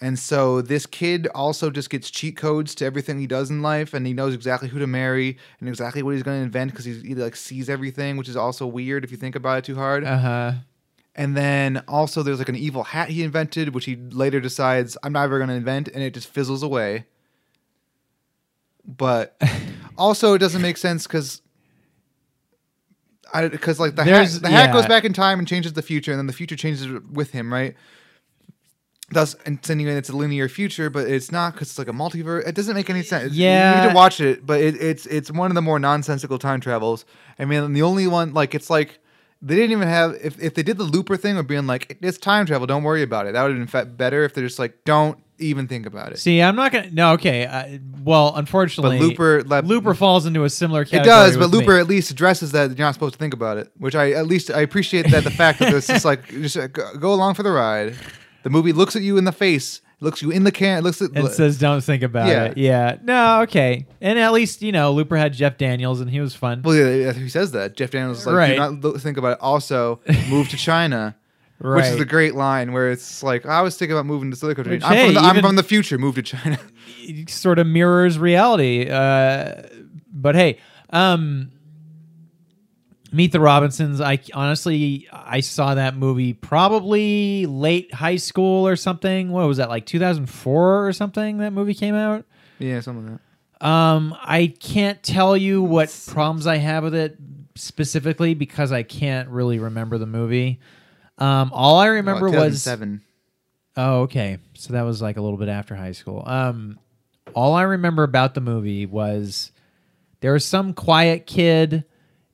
[0.00, 3.94] And so this kid also just gets cheat codes to everything he does in life,
[3.94, 6.84] and he knows exactly who to marry and exactly what he's going to invent because
[6.84, 9.74] he's he like sees everything, which is also weird if you think about it too
[9.74, 10.04] hard.
[10.04, 10.52] Uh huh.
[11.18, 15.12] And then also there's like an evil hat he invented, which he later decides I'm
[15.12, 17.04] not ever going to invent, and it just fizzles away.
[18.86, 19.36] But
[19.98, 21.42] also, it doesn't make sense because.
[23.34, 26.12] Because like the hat, There's- the hat goes back in time and changes the future,
[26.12, 27.74] and then the future changes with him, right?
[29.10, 32.46] Thus insinuating it's a linear future, but it's not because it's like a multiverse.
[32.48, 33.32] It doesn't make any sense.
[33.34, 33.82] Yeah, you Yeah.
[33.82, 37.04] need to watch it, but it, it's it's one of the more nonsensical time travels.
[37.38, 38.98] I mean, the only one like it's like
[39.40, 42.18] they didn't even have if if they did the Looper thing of being like it's
[42.18, 43.32] time travel, don't worry about it.
[43.32, 46.18] That would have been fa- better if they're just like don't even think about it.
[46.18, 46.90] See, I'm not gonna.
[46.90, 47.46] No, okay.
[47.46, 49.04] Uh, well, unfortunately, But
[49.44, 51.02] Looper- Looper falls into a similar category.
[51.02, 51.58] It does, but with me.
[51.60, 54.26] Looper at least addresses that you're not supposed to think about it, which I at
[54.26, 57.44] least I appreciate that the fact that it's just like just uh, go along for
[57.44, 57.94] the ride.
[58.42, 61.10] The movie looks at you in the face, looks you in the can, looks at
[61.12, 62.44] and says, "Don't think about Yeah.
[62.44, 62.96] it." Yeah.
[63.02, 63.40] No.
[63.42, 63.86] Okay.
[64.00, 66.62] And at least you know Looper had Jeff Daniels, and he was fun.
[66.62, 67.76] Well, yeah, he says that.
[67.76, 68.52] Jeff Daniels is like, Right.
[68.52, 69.38] do not lo- think about it.
[69.40, 71.16] Also, move to China,
[71.60, 72.00] which is Right.
[72.00, 74.76] a great line where it's like, I was thinking about moving to this other country.
[74.76, 76.58] Which, I'm, hey, from the, I'm even- from the future, move to China.
[77.02, 78.88] It sort of mirrors reality.
[78.88, 79.62] Uh,
[80.12, 80.58] but hey,
[80.90, 81.50] um,
[83.10, 84.00] Meet the Robinsons.
[84.00, 89.30] I honestly I saw that movie probably late high school or something.
[89.30, 91.38] What was that like 2004 or something?
[91.38, 92.24] That movie came out.
[92.58, 93.20] yeah, something like
[93.60, 93.66] that.
[93.66, 97.16] Um, I can't tell you what problems I have with it
[97.56, 100.60] specifically because I can't really remember the movie.
[101.18, 103.00] Um, all I remember About was 2007.
[103.76, 106.22] oh, okay, so that was like a little bit after high school.
[106.24, 106.78] Um,
[107.34, 109.50] all I remember about the movie was
[110.20, 111.82] there was some quiet kid,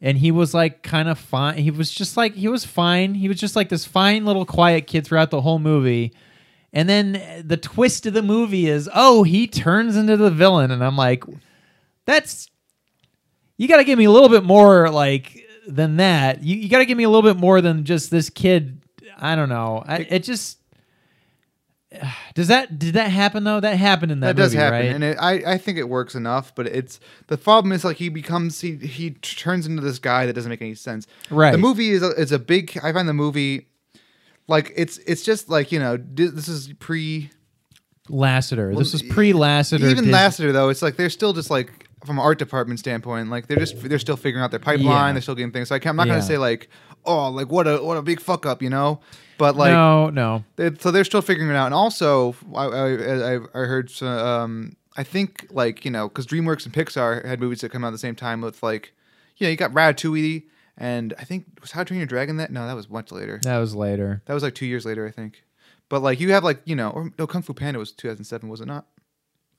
[0.04, 1.56] and he was like kind of fine.
[1.56, 3.14] He was just like he was fine.
[3.14, 6.12] He was just like this fine little quiet kid throughout the whole movie.
[6.74, 10.70] And then eh, the twist of the movie is, oh, he turns into the villain,
[10.70, 11.24] and I'm like,
[12.04, 12.50] that's
[13.56, 16.42] you got to give me a little bit more like than that.
[16.42, 18.82] You you got to give me a little bit more than just this kid.
[19.16, 19.82] I don't know.
[19.86, 20.58] I, it just
[22.34, 23.60] does that did that happen though?
[23.60, 24.94] That happened in that, That, does movie, happen, right?
[24.94, 26.54] and it, I I think it works enough.
[26.54, 30.32] But it's the problem is like he becomes he he turns into this guy that
[30.32, 31.06] doesn't make any sense.
[31.30, 31.52] Right.
[31.52, 32.78] The movie is a, is a big.
[32.82, 33.68] I find the movie
[34.48, 37.30] like it's it's just like you know this is pre
[38.08, 38.76] Lasseter.
[38.76, 39.90] this was e- pre Lasseter.
[39.90, 40.68] even Lasseter though.
[40.68, 43.98] It's like they're still just like from an art department standpoint, like they're just they're
[43.98, 44.86] still figuring out their pipeline.
[45.08, 45.12] Yeah.
[45.12, 45.68] They're still getting things.
[45.68, 46.14] So I can't, I'm not Yeah.
[46.14, 46.68] gonna say like
[47.06, 49.00] oh like what a what a big fuck up, you know.
[49.38, 50.44] But like no, no.
[50.56, 51.66] they- so they're still figuring it out.
[51.66, 56.26] And also, I I, I, I heard some, um I think like you know because
[56.26, 58.92] DreamWorks and Pixar had movies that come out at the same time with like
[59.36, 60.44] you know you got Ratatouille
[60.76, 63.40] and I think was How to Train Your Dragon that no that was much later.
[63.42, 64.22] That was later.
[64.26, 65.42] That was like two years later I think.
[65.88, 68.60] But like you have like you know or no Kung Fu Panda was 2007 was
[68.60, 68.86] it not?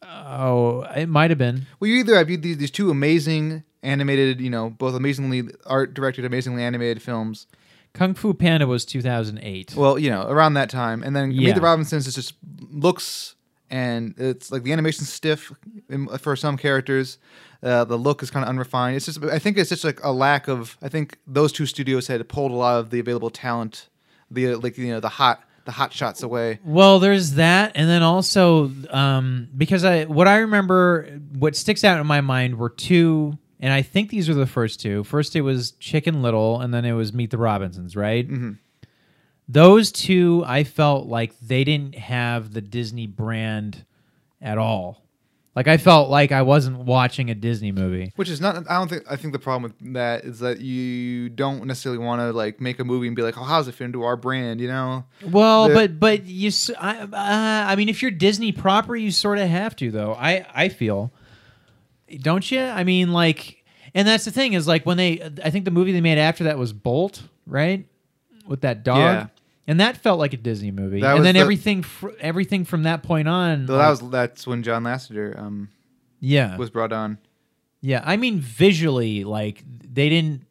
[0.03, 1.65] Oh, it might have been.
[1.79, 6.25] Well, you either have these, these two amazing animated, you know, both amazingly art directed,
[6.25, 7.47] amazingly animated films.
[7.93, 9.73] Kung Fu Panda was 2008.
[9.75, 11.47] Well, you know, around that time, and then Yeah.
[11.47, 12.33] Meet the Robinsons is just
[12.69, 13.35] looks
[13.69, 15.51] and it's like the animation's stiff
[15.89, 17.17] in, for some characters.
[17.63, 18.95] Uh, the look is kind of unrefined.
[18.95, 20.77] It's just, I think it's just like a lack of.
[20.81, 23.89] I think those two studios had pulled a lot of the available talent,
[24.29, 26.59] the uh, like you know the hot the hot shots away.
[26.63, 31.99] Well, there's that, and then also um, because I what I remember, what sticks out
[31.99, 35.03] in my mind were two, and I think these are the first two.
[35.03, 38.27] First, it was Chicken Little, and then it was Meet the Robinsons, right?
[38.29, 38.57] Mhm.
[39.47, 43.85] Those two, I felt like they didn't have the Disney brand
[44.41, 45.03] at all.
[45.55, 48.11] Like I felt like I wasn't watching a Disney movie.
[48.17, 48.57] Which is not.
[48.69, 49.03] I don't think.
[49.09, 52.77] I think the problem with that is that you don't necessarily want to like make
[52.79, 55.05] a movie and be like, "Oh, how does it fit into our brand?" You know.
[55.25, 57.07] Well, The- but but you, I, uh,
[57.71, 60.13] I mean, if you're Disney proper, you sort of have to, though.
[60.19, 61.13] I I feel,
[62.21, 62.61] don't you?
[62.61, 65.91] I mean, like, and that's the thing is like when they, I think the movie
[65.91, 67.87] they made after that was Bolt, right,
[68.47, 69.27] with that dog, Yeah.
[69.67, 71.01] and that felt like a Disney movie.
[71.01, 74.09] That and was then the- everything, fr- everything from that point on, like- that was
[74.11, 75.69] that's when John Lasseter um
[76.19, 77.17] yeah, was brought on.
[77.81, 78.01] yeah.
[78.05, 80.41] I mean, visually, like they didn't.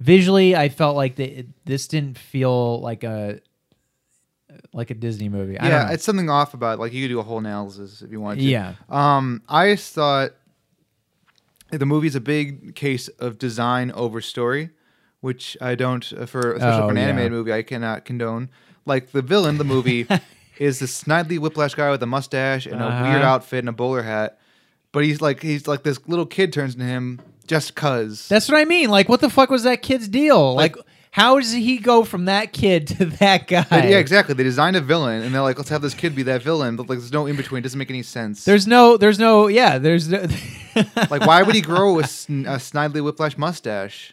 [0.00, 3.40] Visually, I felt like they, this didn't feel like a
[4.72, 5.58] like a Disney movie.
[5.58, 5.92] I don't yeah, know.
[5.92, 6.80] it's something off about it.
[6.80, 8.46] like you could do a whole analysis if you wanted to.
[8.46, 8.74] yeah.
[8.88, 10.32] Um, I just thought
[11.76, 14.70] the movie's a big case of design over story,
[15.20, 17.02] which I don't uh, for especially Oh, for an yeah.
[17.04, 18.48] animated movie I cannot condone.
[18.86, 20.06] Like the villain, the movie
[20.58, 23.04] is this snidely whiplash guy with a mustache and a Uh-huh.
[23.04, 24.38] weird outfit and a bowler hat,
[24.92, 28.28] but he's like he's like this little kid turns to him just cause.
[28.28, 28.88] That's what I mean.
[28.90, 30.54] Like, what the fuck was that kid's deal?
[30.54, 33.64] Like, Like- how does he go from that kid to that guy?
[33.70, 34.34] Yeah, exactly.
[34.34, 36.88] They designed a villain, and they're like, "Let's have this kid be that villain." But
[36.88, 37.60] like, there's no in between.
[37.60, 38.44] It doesn't make any sense.
[38.44, 40.26] There's no, there's no, yeah, there's no.
[41.10, 44.12] like, why would he grow a, sn- a snidely whiplash mustache?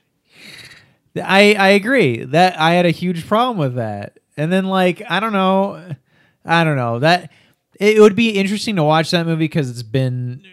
[1.15, 5.19] I I agree that I had a huge problem with that, and then like I
[5.19, 5.95] don't know,
[6.45, 7.31] I don't know that
[7.79, 10.43] it would be interesting to watch that movie because it's been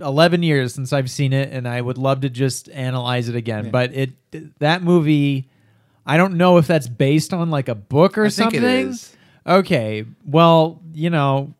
[0.00, 3.66] 11 years since I've seen it, and I would love to just analyze it again.
[3.66, 3.70] Yeah.
[3.70, 5.48] But it that movie,
[6.08, 8.62] I don't know if that's based on like a book or I think something.
[8.64, 9.14] it is.
[9.46, 11.54] Okay, well you know,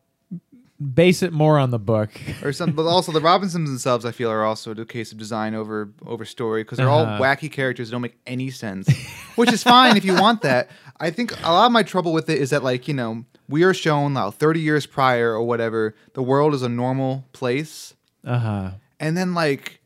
[0.94, 2.10] base it more on the book.
[2.42, 2.74] or something.
[2.74, 6.24] But also, the Robinsons themselves, I feel, are also a case of design over over
[6.24, 7.22] story because they're all Uh-huh.
[7.22, 8.88] wacky characters that don't make any sense.
[9.36, 10.70] Which is fine if you want that.
[11.00, 13.62] I think a lot of my trouble with it is that, like, you know, we
[13.62, 17.94] are shown now 30 years prior or whatever, the world is a normal place,
[18.24, 18.70] Uh huh.
[18.98, 19.80] and then like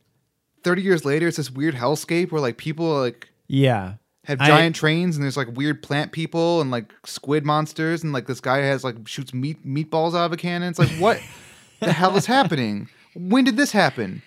[0.64, 3.94] 30 years later, it's this weird hellscape where like people like Yeah.
[4.24, 8.12] Have I- giant trains and there's like weird plant people and like squid monsters and
[8.12, 10.68] like this guy has like shoots meat meatballs out of a cannon.
[10.68, 11.20] It's like what
[11.80, 12.88] the hell is happening?
[13.14, 14.22] When did this happen?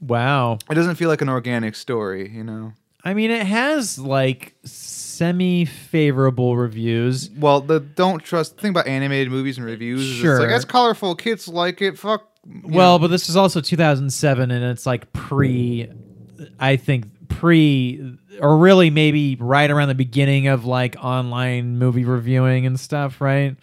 [0.00, 0.58] Wow.
[0.70, 2.72] It doesn't feel like an organic story, you know.
[3.04, 7.30] I mean, it has like semi favorable reviews.
[7.30, 10.00] Well, the don't trust thing about animated movies and reviews.
[10.02, 10.36] Is Sure.
[10.36, 11.98] it's like it's colorful, kids like it.
[11.98, 12.28] Fuck.
[12.64, 13.02] Well, know.
[13.02, 15.88] but this is also 2007, and it's like pre,
[16.60, 22.66] I think pre, or really maybe right around the beginning of like online movie reviewing
[22.66, 23.56] and stuff, right?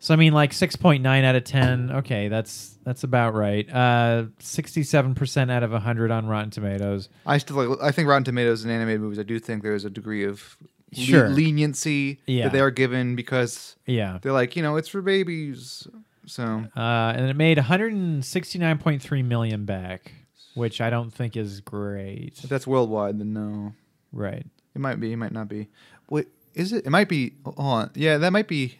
[0.00, 1.90] So I mean, like 6.9 out of 10.
[1.90, 3.68] Okay, that's that's about right.
[3.68, 7.08] Uh, 67% out of 100 on Rotten Tomatoes.
[7.26, 7.78] I still like.
[7.82, 9.18] I think Rotten Tomatoes and animated movies.
[9.18, 10.56] I do think there is a degree of
[10.96, 11.28] le- Sure.
[11.28, 12.44] leniency Yeah.
[12.44, 14.18] that they are given because Yeah.
[14.22, 15.86] they're like, you know, it's for babies.
[16.26, 20.12] So Uh, and it made 169.3 million back,
[20.58, 22.40] which I don't think is great.
[22.42, 23.72] if that's worldwide, then no.
[24.12, 24.46] Right.
[24.74, 25.12] It might be.
[25.12, 25.68] It might not be.
[26.10, 26.86] Wait, is it?
[26.86, 27.32] It might be.
[27.44, 27.90] Hold on.
[27.94, 28.78] Yeah, that might be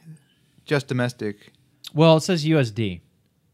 [0.65, 1.53] just domestic.
[1.95, 3.01] Well, it says USD.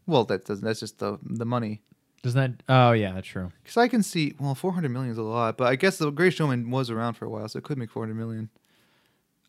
[0.05, 0.63] Well, that doesn't.
[0.65, 1.81] That's just the the money.
[2.21, 2.73] Doesn't that?
[2.73, 3.51] Oh yeah, that's true.
[3.63, 4.33] Because I can see.
[4.39, 7.13] Well, four hundred million is a lot, but I guess the Great Showman was around
[7.13, 8.49] for a while, so it could make four hundred million.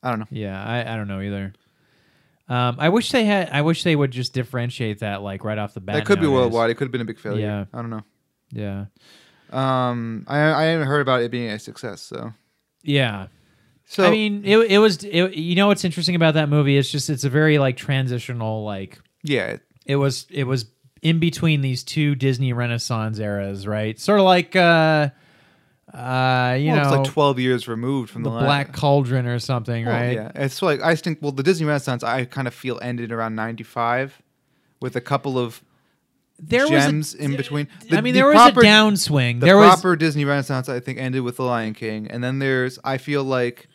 [0.03, 0.27] I don't know.
[0.31, 1.53] Yeah, I, I don't know either.
[2.49, 3.51] Um, I wish they had.
[3.51, 5.97] I wish they would just differentiate that like right off the bat.
[5.97, 6.71] that could be worldwide.
[6.71, 7.45] It could have been a big failure.
[7.45, 7.65] Yeah.
[7.73, 8.03] I don't know.
[8.57, 8.87] Yeah,
[9.51, 12.01] Um, I I haven't heard about it being a success.
[12.01, 12.33] So
[12.83, 13.27] yeah.
[13.85, 15.05] so I mean, it it was.
[15.05, 16.79] It, you know what's interesting about that movie?
[16.79, 18.65] It's just it's a very like transitional.
[18.65, 20.27] Like yeah, it was.
[20.31, 20.67] It was
[21.03, 23.99] in between these two Disney Renaissance eras, right?
[24.01, 25.11] Sort of like uh,
[25.93, 29.39] uh, you well, know, it's like twelve years removed from the the, Black Cauldron or
[29.39, 30.15] something, Well, right?
[30.15, 31.19] Yeah, it's like I think.
[31.21, 34.21] Well, the Disney Renaissance I kind of feel ended around ninety five,
[34.81, 35.63] with a couple of
[36.39, 37.69] There gems was a, in between.
[37.91, 39.41] I mean, the there was proper- a downswing.
[39.41, 42.39] The There was proper Disney Renaissance, I think, ended with The Lion King, and then
[42.39, 43.69] there's I feel like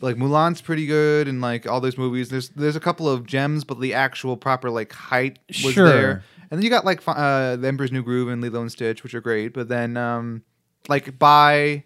[0.00, 2.28] like Mulan's pretty good, and like all those movies.
[2.30, 5.88] There's there's a couple of gems, but the actual proper like height was Sure.
[5.88, 6.22] there.
[6.50, 9.12] And then you got like uh, The Emperor's New Groove and Lilo and Stitch, which
[9.14, 9.52] are great.
[9.52, 10.42] But then um
[10.88, 11.84] like by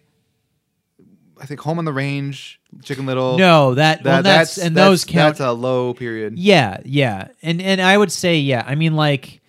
[1.41, 3.37] I think Home on the Range, Chicken Little.
[3.37, 5.37] no that, that, well, that's, and that's- those count.
[5.37, 6.37] That's a low period.
[6.39, 8.63] Yeah, yeah, and and I would say yeah.
[8.65, 9.41] I mean, like,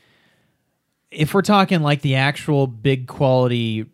[1.14, 3.86] if we're talking like the actual big quality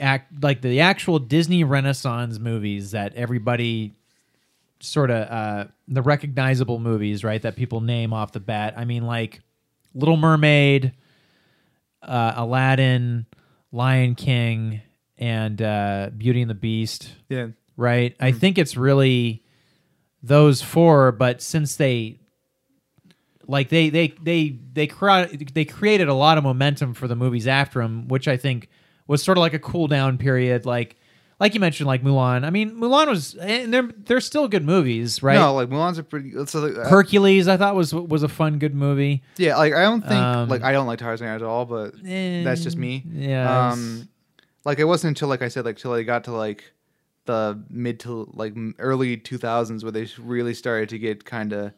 [0.00, 3.94] act, like the actual Disney Renaissance movies that everybody
[4.80, 7.42] sort of uh the recognizable movies, right?
[7.42, 8.74] That people name off the bat.
[8.76, 9.40] I mean, like
[9.94, 10.92] Little Mermaid,
[12.02, 13.26] uh, Aladdin,
[13.72, 14.80] Lion King,
[15.16, 17.48] and uh, Beauty and the Beast Yeah.
[17.76, 18.14] right?
[18.20, 18.38] I Mm-hmm.
[18.38, 19.42] think it's really
[20.22, 22.18] those four, but since they
[23.48, 27.46] like they they they they cre- they created a lot of momentum for the movies
[27.48, 28.68] after them, which I think
[29.06, 30.96] was sort of like a cool down period, like
[31.40, 32.44] like you mentioned, like Mulan.
[32.44, 35.34] I mean, Mulan was and they're they're still good movies, right?
[35.36, 36.32] No, like Mulan's a pretty.
[36.36, 36.44] Uh,
[36.88, 39.22] Hercules, I thought was was a fun, good movie.
[39.36, 42.62] Yeah, like I don't think Um, like I don't like Tarzan at all, but that's
[42.62, 43.04] just me.
[43.10, 44.08] Yeah, Um,
[44.64, 46.72] like it wasn't until like I said, like till I got to like
[47.24, 51.72] the mid to like early two thousands where they really started to get kind of.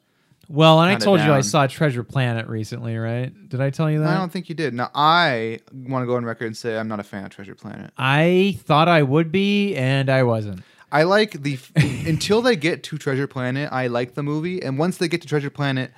[0.51, 3.33] Well, and I told you I saw Treasure Planet recently, right?
[3.49, 4.09] Did I tell you that?
[4.09, 4.75] I don't think you did.
[4.75, 7.55] Now I want to go on record and say I'm not a fan of Treasure
[7.55, 7.93] Planet.
[7.97, 10.63] I thought I would be, and I wasn't.
[10.91, 13.69] I like the until they get to Treasure Planet.
[13.71, 15.93] I like the movie, and once they get to Treasure Planet,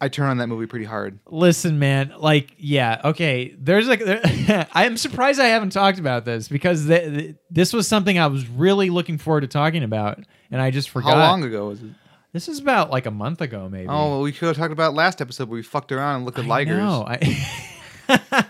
[0.00, 1.18] I turn on that movie pretty hard.
[1.26, 2.14] Listen, man.
[2.16, 3.54] Like, yeah, okay.
[3.58, 7.86] There's like, there, I'm surprised I haven't talked about this because th- th- this was
[7.86, 11.12] something I was really looking forward to talking about, and I just forgot.
[11.12, 11.90] How long ago was it?
[12.32, 13.88] This is about like a month ago, maybe.
[13.88, 16.38] Oh, well, we could have talked about last episode where we fucked around and looked
[16.38, 16.76] at I Ligers.
[16.78, 17.04] know.
[17.06, 18.46] I-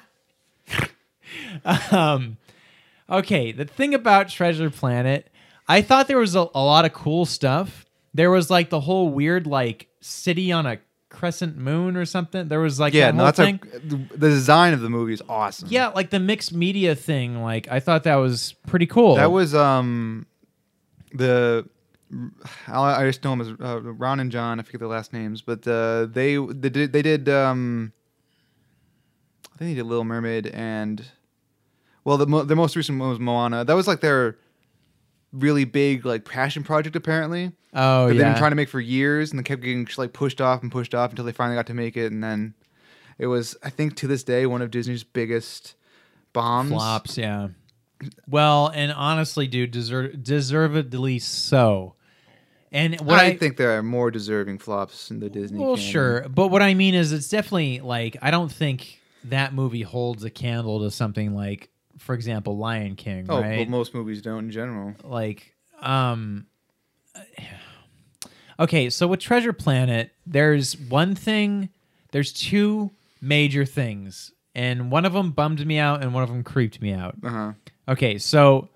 [1.91, 2.37] um,
[3.11, 5.29] okay, the thing about Treasure Planet,
[5.69, 7.85] I thought there was a, a lot of cool stuff.
[8.15, 10.79] There was like the whole weird like city on a
[11.09, 12.49] crescent moon or something.
[12.49, 13.61] There was like Yeah, that no, that's thing.
[13.75, 13.79] a,
[14.17, 15.69] the design of the movie is awesome.
[15.71, 17.43] yeah, like the mixed media thing.
[17.43, 19.17] Like I thought that was pretty cool.
[19.17, 20.27] That was um
[21.15, 21.67] the
[22.69, 24.61] I I just know them as uh, Ron and John.
[24.61, 27.93] I forget their last names, but uh, they they did they did um
[29.55, 31.05] I think they did Little Mermaid and
[32.05, 33.65] well the mo- the most recent one was Moana.
[33.65, 34.37] That was like their
[35.33, 37.53] really big like passion project apparently.
[37.75, 40.41] oh that they've been trying to make for years and they kept getting like pushed
[40.43, 42.53] off and pushed off until they finally got to make it and then
[43.19, 45.75] it was I think to this day one of Disney's biggest
[46.33, 46.71] bombs.
[46.71, 47.17] flops.
[47.17, 47.49] Yeah.
[48.29, 51.95] Well, and honestly, dude, deserve, deservedly so.
[52.73, 55.61] And what I, I, think there are more deserving flops in the Disney.
[55.61, 55.91] Well, canon.
[55.91, 60.25] sure, but what I mean is, it's definitely like I don't think that movie holds
[60.25, 61.69] a candle to something like,
[61.99, 63.59] for example, Lion King, Oh, right?
[63.59, 64.95] well, most movies don't in general.
[65.05, 66.47] like, um,
[68.59, 71.69] okay, so with Treasure Planet, there's one thing,
[72.11, 76.43] there's two major things, and one of them bummed me out, and one of them
[76.43, 77.17] creeped me out.
[77.23, 77.53] Uh huh.
[77.89, 78.71] Okay, so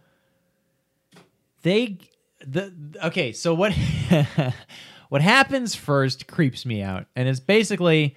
[1.62, 1.98] they
[2.46, 2.72] the
[3.04, 3.72] okay, so what
[5.08, 7.06] what happens first creeps me out.
[7.16, 8.16] And it's basically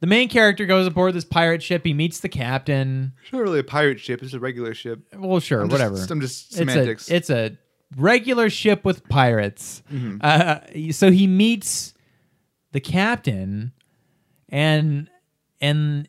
[0.00, 3.12] the main character goes aboard this pirate ship, he meets the captain.
[3.22, 4.22] It's not really a pirate ship.
[4.22, 5.00] It's a regular ship.
[5.16, 6.06] Well, sure, I'm just- whatever.
[6.10, 7.10] I'm just It's semantics.
[7.10, 7.58] a, it's a
[7.96, 9.82] regular ship with pirates.
[9.92, 10.18] Mm-hmm.
[10.20, 11.92] Uh, so he meets
[12.72, 13.72] the captain,
[14.48, 15.08] and
[15.60, 16.08] and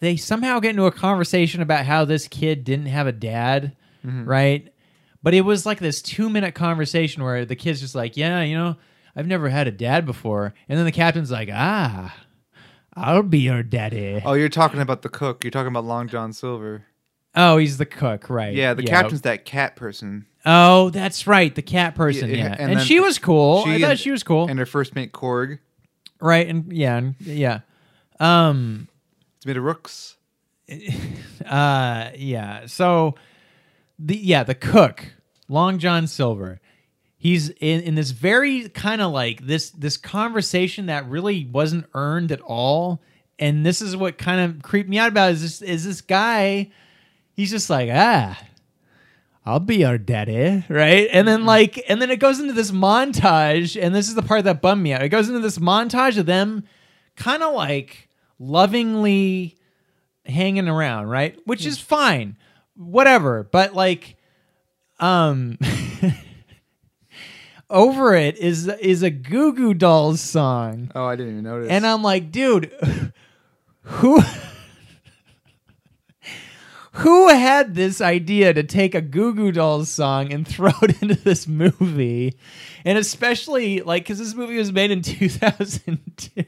[0.00, 4.24] they somehow get into a conversation about how this kid didn't have a dad, Mm-hmm.
[4.24, 4.68] right?
[5.26, 8.56] But it was like this two minute conversation where the kid's just like, "Yeah, you
[8.56, 8.76] know,
[9.16, 12.14] I've never had a dad before," and then the captain's like, "Ah."
[12.94, 14.22] I'll be your daddy.
[14.24, 15.42] oh, you're talking about the cook.
[15.42, 16.84] You're talking about Long John Silver.
[17.34, 18.54] Oh, he's the cook, right?
[18.54, 20.26] Yeah, the captain's that cat person.
[20.44, 22.30] Oh, that's right, the cat person.
[22.30, 23.64] Yeah, Yeah, and and, she was cool.
[23.64, 24.46] she I thought and- she was cool.
[24.46, 25.58] And her first mate Korg.
[26.20, 27.62] right, and yeah, and, yeah,
[28.20, 28.86] um,
[29.38, 30.18] It's made of rooks.
[31.44, 32.66] uh, yeah.
[32.66, 33.16] So
[33.98, 35.04] the yeah, the cook,
[35.48, 36.60] Long John Silver.
[37.16, 42.30] He's in, in this very kind of like this this conversation that really wasn't earned
[42.30, 43.02] at all.
[43.38, 46.70] And this is what kind of creeped me out about is this is this guy,
[47.34, 48.38] he's just like, ah,
[49.44, 51.08] I'll be your daddy, right?
[51.12, 54.44] And then like, and then it goes into this montage, and this is the part
[54.44, 55.02] that bummed me out.
[55.02, 56.64] It goes into this montage of them
[57.14, 59.56] kind of like lovingly
[60.24, 61.38] hanging around, right?
[61.46, 62.36] Which is fine,
[62.74, 63.44] whatever.
[63.44, 64.15] But like,
[65.00, 65.58] um,
[67.70, 71.70] over it is is a Goo Goo Dolls song, Oh, I didn't even notice.
[71.70, 72.72] and I'm like, dude,
[73.82, 74.20] who?
[77.00, 81.14] Who had this idea to take a Goo Goo Dolls song and throw it into
[81.14, 82.38] this movie?
[82.86, 86.42] And especially, like, because this movie was made in 2002.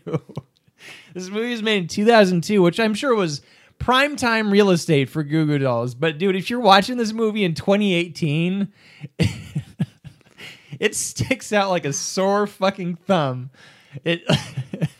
[1.12, 3.42] this movie was made in 2002, which I'm sure was
[3.78, 5.94] primetime real estate for Goo Goo Dolls.
[5.94, 8.72] But, dude, if you're watching this movie in 2018,
[10.80, 13.50] it sticks out like a sore fucking thumb.
[14.04, 14.22] It.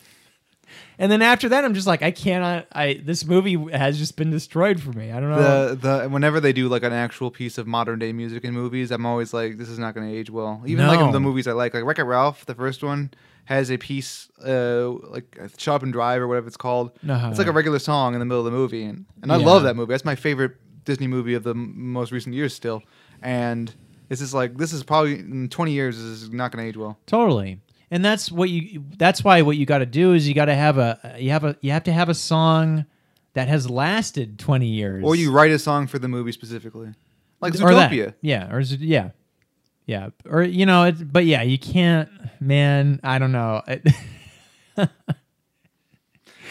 [1.00, 2.66] And then after that, I'm just like, I cannot.
[2.72, 5.12] I this movie has just been destroyed for me.
[5.12, 5.74] I don't know.
[5.74, 8.90] the the whenever they do like an actual piece of modern day music in movies,
[8.90, 10.62] I'm always like, this is not going to age well.
[10.66, 13.10] Even like the movies I like, like Wreck It Ralph, the first one
[13.44, 16.90] has a piece uh like Shop and Drive or whatever it's called.
[17.08, 17.28] Uh-huh.
[17.28, 19.46] It's like a regular song in the middle of the movie, and, and I Yeah.
[19.46, 19.90] love that movie.
[19.92, 22.82] That's my favorite Disney movie of the m- most recent years still.
[23.22, 23.72] And
[24.10, 26.76] it's just like this is probably in 20 years this is not going to age
[26.76, 26.98] well.
[27.06, 27.60] Totally.
[27.90, 28.84] And that's what you.
[28.98, 31.16] That's why what you got to do is you got to have a.
[31.18, 31.56] You have a.
[31.60, 32.84] You have to have a song
[33.34, 35.04] that has lasted 20 years.
[35.04, 36.92] Or you write a song for the movie specifically,
[37.40, 37.90] like or that.
[37.90, 38.14] Zootopia.
[38.20, 38.52] Yeah.
[38.52, 39.10] Or yeah.
[39.86, 40.10] Yeah.
[40.28, 40.84] Or you know.
[40.84, 42.08] It, but yeah, you can't.
[42.40, 43.62] Man, I don't know.
[43.66, 43.86] It-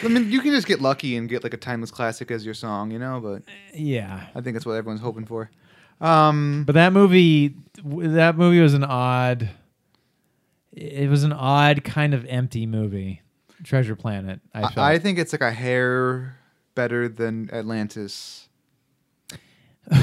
[0.00, 2.54] I mean, you can just get lucky and get like a timeless classic as your
[2.54, 3.20] song, you know.
[3.20, 3.42] But
[3.74, 4.26] yeah.
[4.34, 5.50] I think that's what everyone's hoping for.
[6.00, 9.50] Um, But that movie, that movie was an odd.
[10.80, 13.22] It was an odd kind of empty movie,
[13.64, 14.40] Treasure Planet.
[14.54, 14.78] I felt.
[14.78, 16.38] I, I think it's like a hair
[16.74, 18.48] better than Atlantis.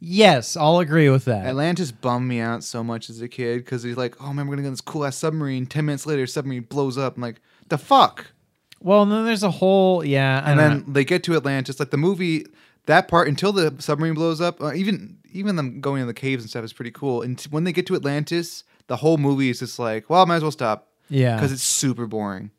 [0.00, 1.46] yes, I'll agree with that.
[1.46, 4.56] Atlantis bummed me out so much as a kid because he's like, "Oh man, we're
[4.56, 7.16] gonna get this cool ass submarine." Ten minutes later, submarine blows up.
[7.16, 8.32] I'm like, The fuck.
[8.80, 10.84] Well, and then there's a whole yeah, I and then know.
[10.92, 11.80] they get to Atlantis.
[11.80, 12.46] Like the movie,
[12.86, 16.42] that part until the submarine blows up, uh, even even them going in the caves
[16.42, 17.22] and stuff is pretty cool.
[17.22, 20.24] And t- when they get to Atlantis, the whole movie is just like, well, I
[20.24, 22.50] might as well stop yeah, because it's super boring.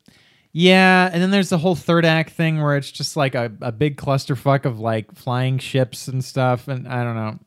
[0.52, 3.72] yeah, and then there's the whole third act thing where it's just like a, a
[3.72, 7.38] big clusterfuck of like flying ships and stuff, and I don't know,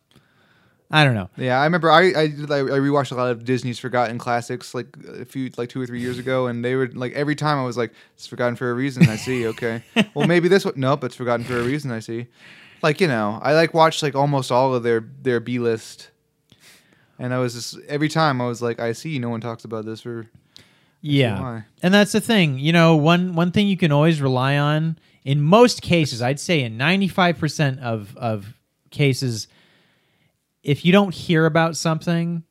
[0.91, 1.29] I don't know.
[1.37, 4.87] Yeah, I remember I I, I I rewatched a lot of Disney's forgotten classics like
[5.07, 7.63] a few like two or three years ago, and they were like every time I
[7.63, 9.07] was like, it's forgotten for a reason.
[9.07, 9.45] I see.
[9.47, 9.83] Okay,
[10.15, 10.73] well maybe this one.
[10.77, 11.91] Nope, it's forgotten for a reason.
[11.91, 12.27] I see.
[12.81, 16.09] Like you know, I like watched like almost all of their their B list,
[17.19, 19.19] and I was just every time I was like, I see.
[19.19, 20.25] No one talks about this for
[21.01, 21.61] Yeah.
[21.83, 22.57] And that's the thing.
[22.57, 26.61] You know, one one thing you can always rely on in most cases, I'd say
[26.63, 28.53] in 95% of of
[28.89, 29.47] cases
[30.63, 32.43] if you don't hear about something,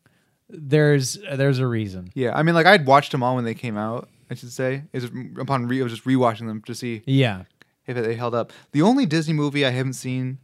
[0.49, 2.11] there's there's a reason.
[2.15, 4.09] Yeah, I mean, like I'd watched them all when they came out.
[4.31, 5.05] I should say is
[5.41, 7.45] upon re- I was just rewatching them to see Yeah.
[7.87, 8.53] if they held up.
[8.73, 10.39] The only Disney movie I haven't seen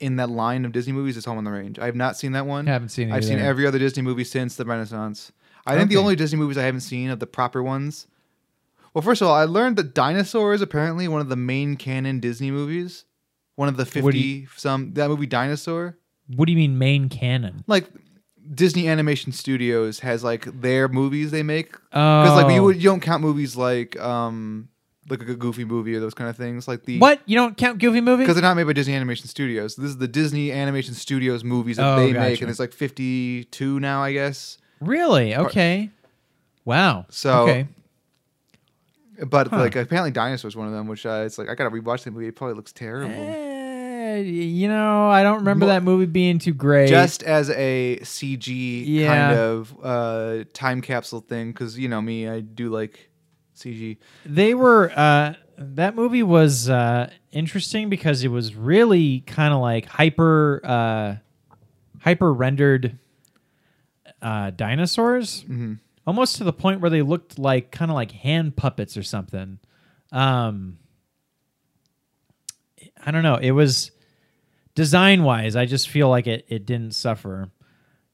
[0.00, 1.78] in that line of Disney movies is Home on the Range.
[1.78, 2.68] I have not seen that one.
[2.68, 5.32] I Haven't seen it I've seen every other Disney movie since the Renaissance.
[5.66, 8.06] I think the only Disney movies I haven't seen of the proper ones.
[8.92, 12.20] Well, first of all, I learned that Dinosaur is apparently one of the main canon
[12.20, 13.04] Disney movies.
[13.56, 15.96] One of the fifty you- some that movie Dinosaur.
[16.36, 17.64] What do you mean main canon?
[17.66, 17.86] Like
[18.54, 22.22] Disney Animation Studios has like their movies they make Oh.
[22.22, 24.68] because like you, you don't count movies like um
[25.08, 27.20] like a Goofy movie or those kind of things like the What?
[27.26, 28.22] You don't count Goofy movie?
[28.22, 29.76] because they're not made by Disney Animation Studios.
[29.76, 32.44] This is the Disney Animation Studios movies that Oh, they make, gotcha.
[32.44, 34.58] and it's like 52 now, I guess.
[34.80, 35.34] Really?
[35.36, 35.90] Okay.
[36.64, 37.06] Wow.
[37.10, 37.68] So- okay.
[39.26, 42.10] But like apparently Dinosaur's one of them, which uh, it's like I gotta rewatch the
[42.10, 42.26] movie.
[42.26, 43.14] It probably looks terrible.
[43.14, 46.88] Eh, you know, I don't remember Mo- that movie being too great.
[46.88, 49.06] Just as a CG Yeah.
[49.28, 53.08] kind of uh, time capsule thing, because you know me, I do like
[53.56, 53.96] CG.
[54.26, 59.86] they were uh that movie was uh interesting because it was really kind of like
[59.86, 61.16] hyper uh
[62.00, 62.98] hyper rendered
[64.22, 65.44] uh dinosaurs.
[65.44, 65.78] Mhm.
[66.06, 69.58] almost to the point where they looked like kind of like hand puppets or something.
[70.12, 70.78] Um
[73.06, 73.36] i don't know.
[73.36, 73.90] It was
[74.74, 77.50] design wise i just feel like it it didn't suffer.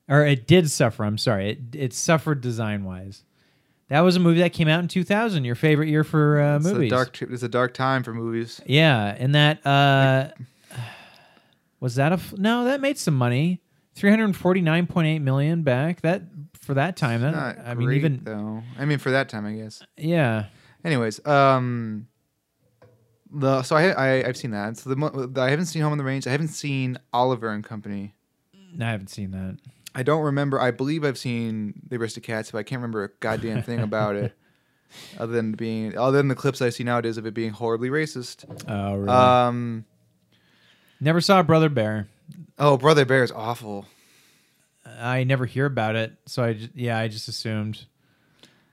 [0.09, 1.51] Or it did suffer i'm sorry.
[1.53, 3.25] It it suffered design wise
[3.91, 6.67] that was a movie that came out in 2000 your favorite year for uh, It's
[6.67, 7.21] a movies dark.
[7.21, 8.61] It's a dark time for movies.
[8.67, 10.29] yeah and that uh
[11.81, 13.61] was that a f- no that made some money
[13.97, 16.23] 349.8 million back that
[16.55, 18.63] for that time that Not i mean great, even though.
[18.79, 19.83] I mean, for that time, I guess.
[19.97, 20.47] yeah
[20.83, 22.07] Anyways, um,
[23.31, 24.79] the so I, I I've seen that.
[24.79, 26.27] So the, the I haven't seen Home on the Range.
[26.27, 28.15] I haven't seen Oliver and Company.
[28.81, 29.59] i haven't seen that
[29.95, 30.61] I don't remember.
[30.61, 34.33] I believe I've seen The Aristocats, but I can't remember a goddamn thing about it,
[35.19, 38.45] other than being other than the clips I see nowadays of it being horribly racist.
[38.69, 39.85] oh really Um,
[41.01, 42.09] never saw brother bear
[42.59, 43.87] oh, Brother Bear is awful.
[45.01, 47.87] i never hear about it so i yeah i just assumed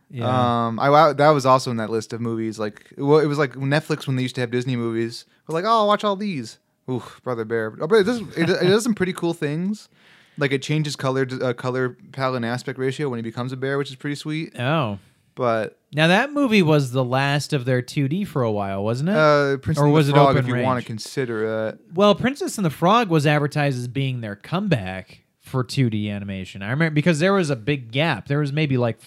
[0.09, 2.57] yeah Um, I wow, that was also in that list of movies.
[2.57, 5.25] Like, well, it was like Netflix when they used to have Disney movies.
[5.47, 6.59] We're like, oh, I'll watch all these.
[6.89, 7.75] Ooh, Brother Bear.
[7.81, 9.89] Oh, but it does it, it does some pretty cool things.
[10.37, 13.77] Like it changes color uh, color palette and aspect ratio when he becomes a bear,
[13.77, 14.57] which is pretty sweet.
[14.59, 14.99] oh
[15.35, 19.15] But now that movie was the last of their 2d for a while wasn't it
[19.15, 21.79] uh, Princess Or and was it Frog, open if you want to consider that.
[21.93, 26.61] Well, Princess and the Frog was advertised as being their comeback for 2D animation.
[26.61, 28.27] I remember because there was a big gap.
[28.27, 28.99] There was maybe like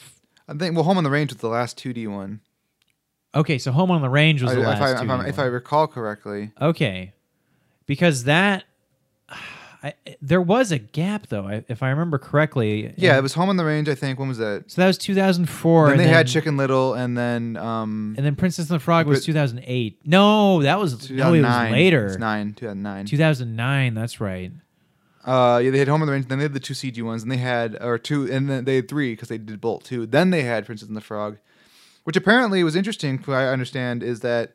[0.48, 2.40] I think well, Home on the Range was the last 2D one.
[3.34, 4.80] okay, so Home on the Range was I- the if, last.
[4.82, 6.50] I, 2D if, I, if I recall correctly.
[6.60, 7.12] okay,
[7.86, 8.64] because that
[9.82, 12.92] I, there was a gap though, if I remember correctly.
[12.96, 13.88] Yeah, it was Home on the Range.
[13.88, 14.70] I think when was that?
[14.70, 15.84] so that was 2004.
[15.84, 18.82] then and they then, had Chicken Little, and then um, and then Princess and the
[18.82, 20.00] Frog was 2008.
[20.04, 22.06] No, that was no, it was later.
[22.06, 23.06] It's nine, 2009.
[23.06, 23.94] 2009.
[23.94, 24.52] That's right.
[25.24, 26.26] Uh, yeah, they had Home on the Range.
[26.26, 28.76] Then they had the two CG ones, and they had or two, and then they
[28.76, 30.04] had three because they did Bolt too.
[30.04, 31.38] Then they had Princess and the Frog,
[32.04, 33.18] which apparently was interesting.
[33.24, 34.52] What I understand is that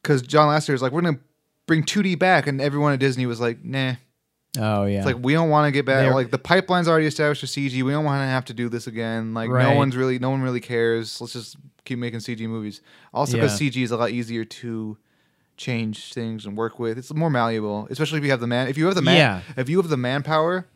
[0.00, 1.18] because John Lasseter is like, we're gonna
[1.66, 3.94] bring 2D back, and everyone at Disney was like, nah.
[4.58, 4.98] Oh yeah.
[4.98, 6.04] It's like we don't want to get back.
[6.04, 7.82] They're- like the pipeline's already established for CG.
[7.82, 9.34] We don't want to have to do this again.
[9.34, 9.68] Like Right.
[9.68, 11.20] no one's really, no one really cares.
[11.20, 12.80] Let's just keep making CG movies.
[13.14, 13.68] Also, because Yeah.
[13.70, 14.96] CG is a lot easier to
[15.56, 16.98] change things and work with.
[16.98, 18.68] It's more malleable, especially if you have the man.
[18.68, 19.40] If you have the man, Yeah.
[19.56, 20.66] if you have the manpower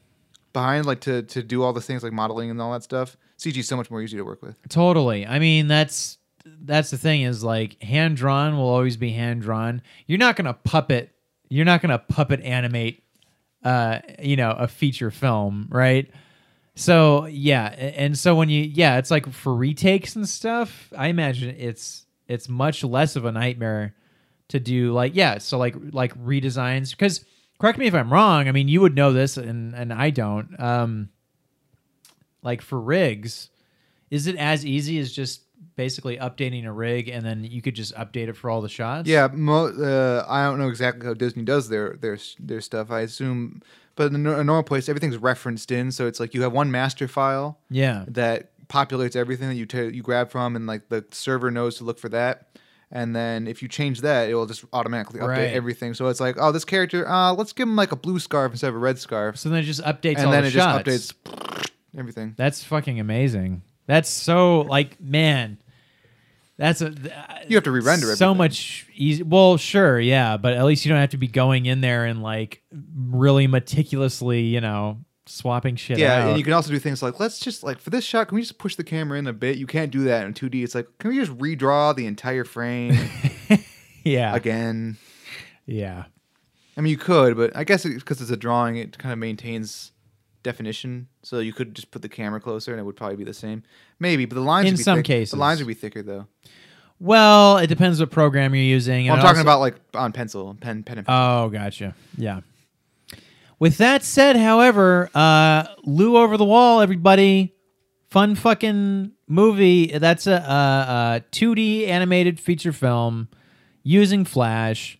[0.52, 3.58] behind, like to to do all the things like modeling and all that stuff, CG
[3.60, 4.56] is so much more easy to work with.
[4.68, 5.26] Totally.
[5.26, 6.18] I mean, that's
[6.62, 9.82] that's the thing is like hand drawn will always be hand drawn.
[10.06, 11.10] You're not gonna puppet.
[11.50, 13.02] You're not gonna puppet animate.
[13.62, 16.10] Uh, you know, a feature film, right?
[16.74, 20.90] So yeah, and so when you yeah, it's like for retakes and stuff.
[20.96, 23.94] I imagine it's it's much less of a nightmare
[24.48, 27.24] to do like yeah, so like like redesigns because
[27.58, 28.48] correct me if I'm wrong.
[28.48, 30.58] I mean, you would know this and and I don't.
[30.58, 31.10] Um,
[32.42, 33.50] like for rigs,
[34.10, 35.42] is it as easy as just
[35.84, 39.08] basically updating a rig and then you could just update it for all the shots?
[39.08, 42.90] Yeah, mo- uh, I don't know exactly how Disney does their their their stuff.
[42.90, 43.62] I assume,
[43.96, 47.08] but in a normal place, everything's referenced in, so it's like you have one master
[47.08, 48.04] file Yeah.
[48.08, 51.84] that populates everything that you ta you grab from, and like the server knows to
[51.84, 52.46] look for that.
[52.92, 55.52] And then if you change that, it will just automatically update Right.
[55.60, 55.94] everything.
[55.94, 58.68] So it's like, oh, this character, uh, let's give him like a blue scarf instead
[58.68, 60.84] of a red scarf, So then it just updates all and then the it shots.
[60.84, 62.34] just updates everything.
[62.36, 63.62] That's fucking amazing.
[63.86, 65.58] That's so like man.
[66.60, 66.94] That's a
[67.48, 68.16] You have to re-render it.
[68.16, 68.36] so everything.
[68.38, 69.22] much easy.
[69.22, 72.22] Well, sure, yeah, but at least you don't have to be going in there and
[72.22, 72.62] like
[72.94, 76.28] really meticulously, you know, swapping shit Yeah, out.
[76.30, 78.42] and you can also do things like let's just like for this shot, can we
[78.42, 79.56] just push the camera in a bit?
[79.56, 80.62] You can't do that in 2D.
[80.62, 82.94] It's like, can we just redraw the entire frame
[84.04, 84.98] yeah, again?
[85.66, 86.04] yeah,
[86.76, 89.92] I mean, you could, but I guess because it's a drawing, it kind of maintains
[90.42, 91.08] definition.
[91.22, 93.62] So you could just put the camera closer, and it would probably be the same.
[94.00, 95.30] Maybe, but the lines In would be some thick- cases.
[95.32, 96.26] the lines would be thicker though.
[96.98, 99.04] Well, it depends what program you're using.
[99.06, 101.94] Well, I'm and talking also- about like on pencil, pen, pen, and Oh, gotcha.
[102.16, 102.40] Yeah.
[103.58, 107.54] With that said, however, uh, Lu Over the Wall, everybody,
[108.10, 109.86] fun fucking movie.
[109.98, 113.28] That's a, a, a 2D animated feature film
[113.82, 114.98] using Flash.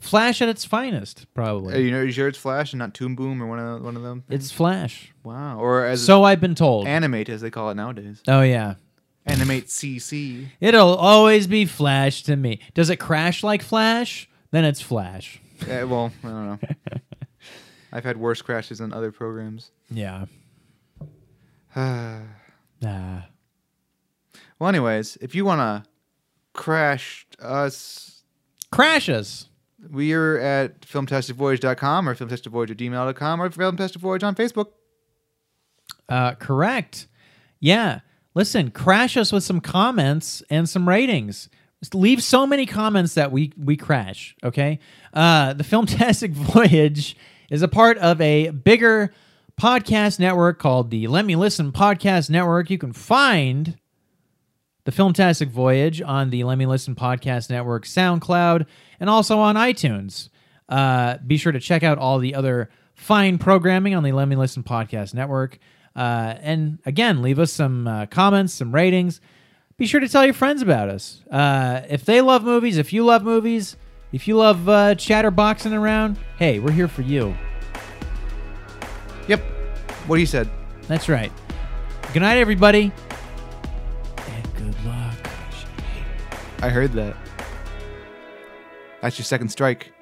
[0.00, 1.74] Flash at its finest, probably.
[1.74, 3.96] Uh, you know, you sure it's Flash and not Toon Boom or one of one
[3.96, 4.24] of them?
[4.28, 5.12] it's Flash.
[5.24, 6.86] wow, or as So I've been told.
[6.86, 8.22] animate as they call it nowadays.
[8.28, 8.74] oh yeah,
[9.26, 10.46] Animate CC.
[10.60, 12.60] it'll always be Flash to me.
[12.74, 14.28] Does it crash like Flash?
[14.52, 15.40] Then it's Flash.
[15.66, 16.58] Yeah, well, I don't know.
[17.92, 19.70] I've had worse crashes than other programs.
[19.90, 20.26] Yeah.
[22.80, 23.22] Nah.
[24.58, 25.90] Well, anyways, if you want to
[26.52, 28.22] crash us,
[28.70, 29.48] crashes.
[29.90, 34.66] We are at filmtasticvoyage.com or filmtasticvoyage at gmail.com or filmtasticvoyage on Facebook.
[36.08, 37.06] Uh, correct.
[37.60, 38.00] Yeah.
[38.34, 41.48] Listen, crash us with some comments and some ratings.
[41.80, 44.34] Just leave so many comments that we we crash.
[44.42, 44.80] Okay.
[45.14, 47.16] Uh, the Filmtastic Voyage
[47.50, 49.12] is a part of a bigger
[49.60, 52.70] podcast network called the Let Me Listen Podcast Network.
[52.70, 53.76] You can find
[54.88, 58.64] the Filmtastic Voyage on the Let Me Listen Podcast Network, SoundCloud,
[58.98, 60.30] and also on iTunes.
[60.66, 64.36] Uh, be sure to check out all the other fine programming on the Let Me
[64.36, 65.58] Listen Podcast Network.
[65.94, 69.20] Uh, and again, leave us some uh, comments, some ratings.
[69.76, 71.22] Be sure to tell your friends about us.
[71.30, 73.76] Uh, if they love movies, if you love movies,
[74.12, 77.36] if you love uh, chatterboxing around, hey, we're here for you.
[79.26, 79.40] Yep.
[80.06, 80.48] What he said.
[80.86, 81.30] That's right.
[82.14, 82.90] Good night, everybody.
[86.60, 87.16] I heard that.
[89.00, 89.92] That's your second strike.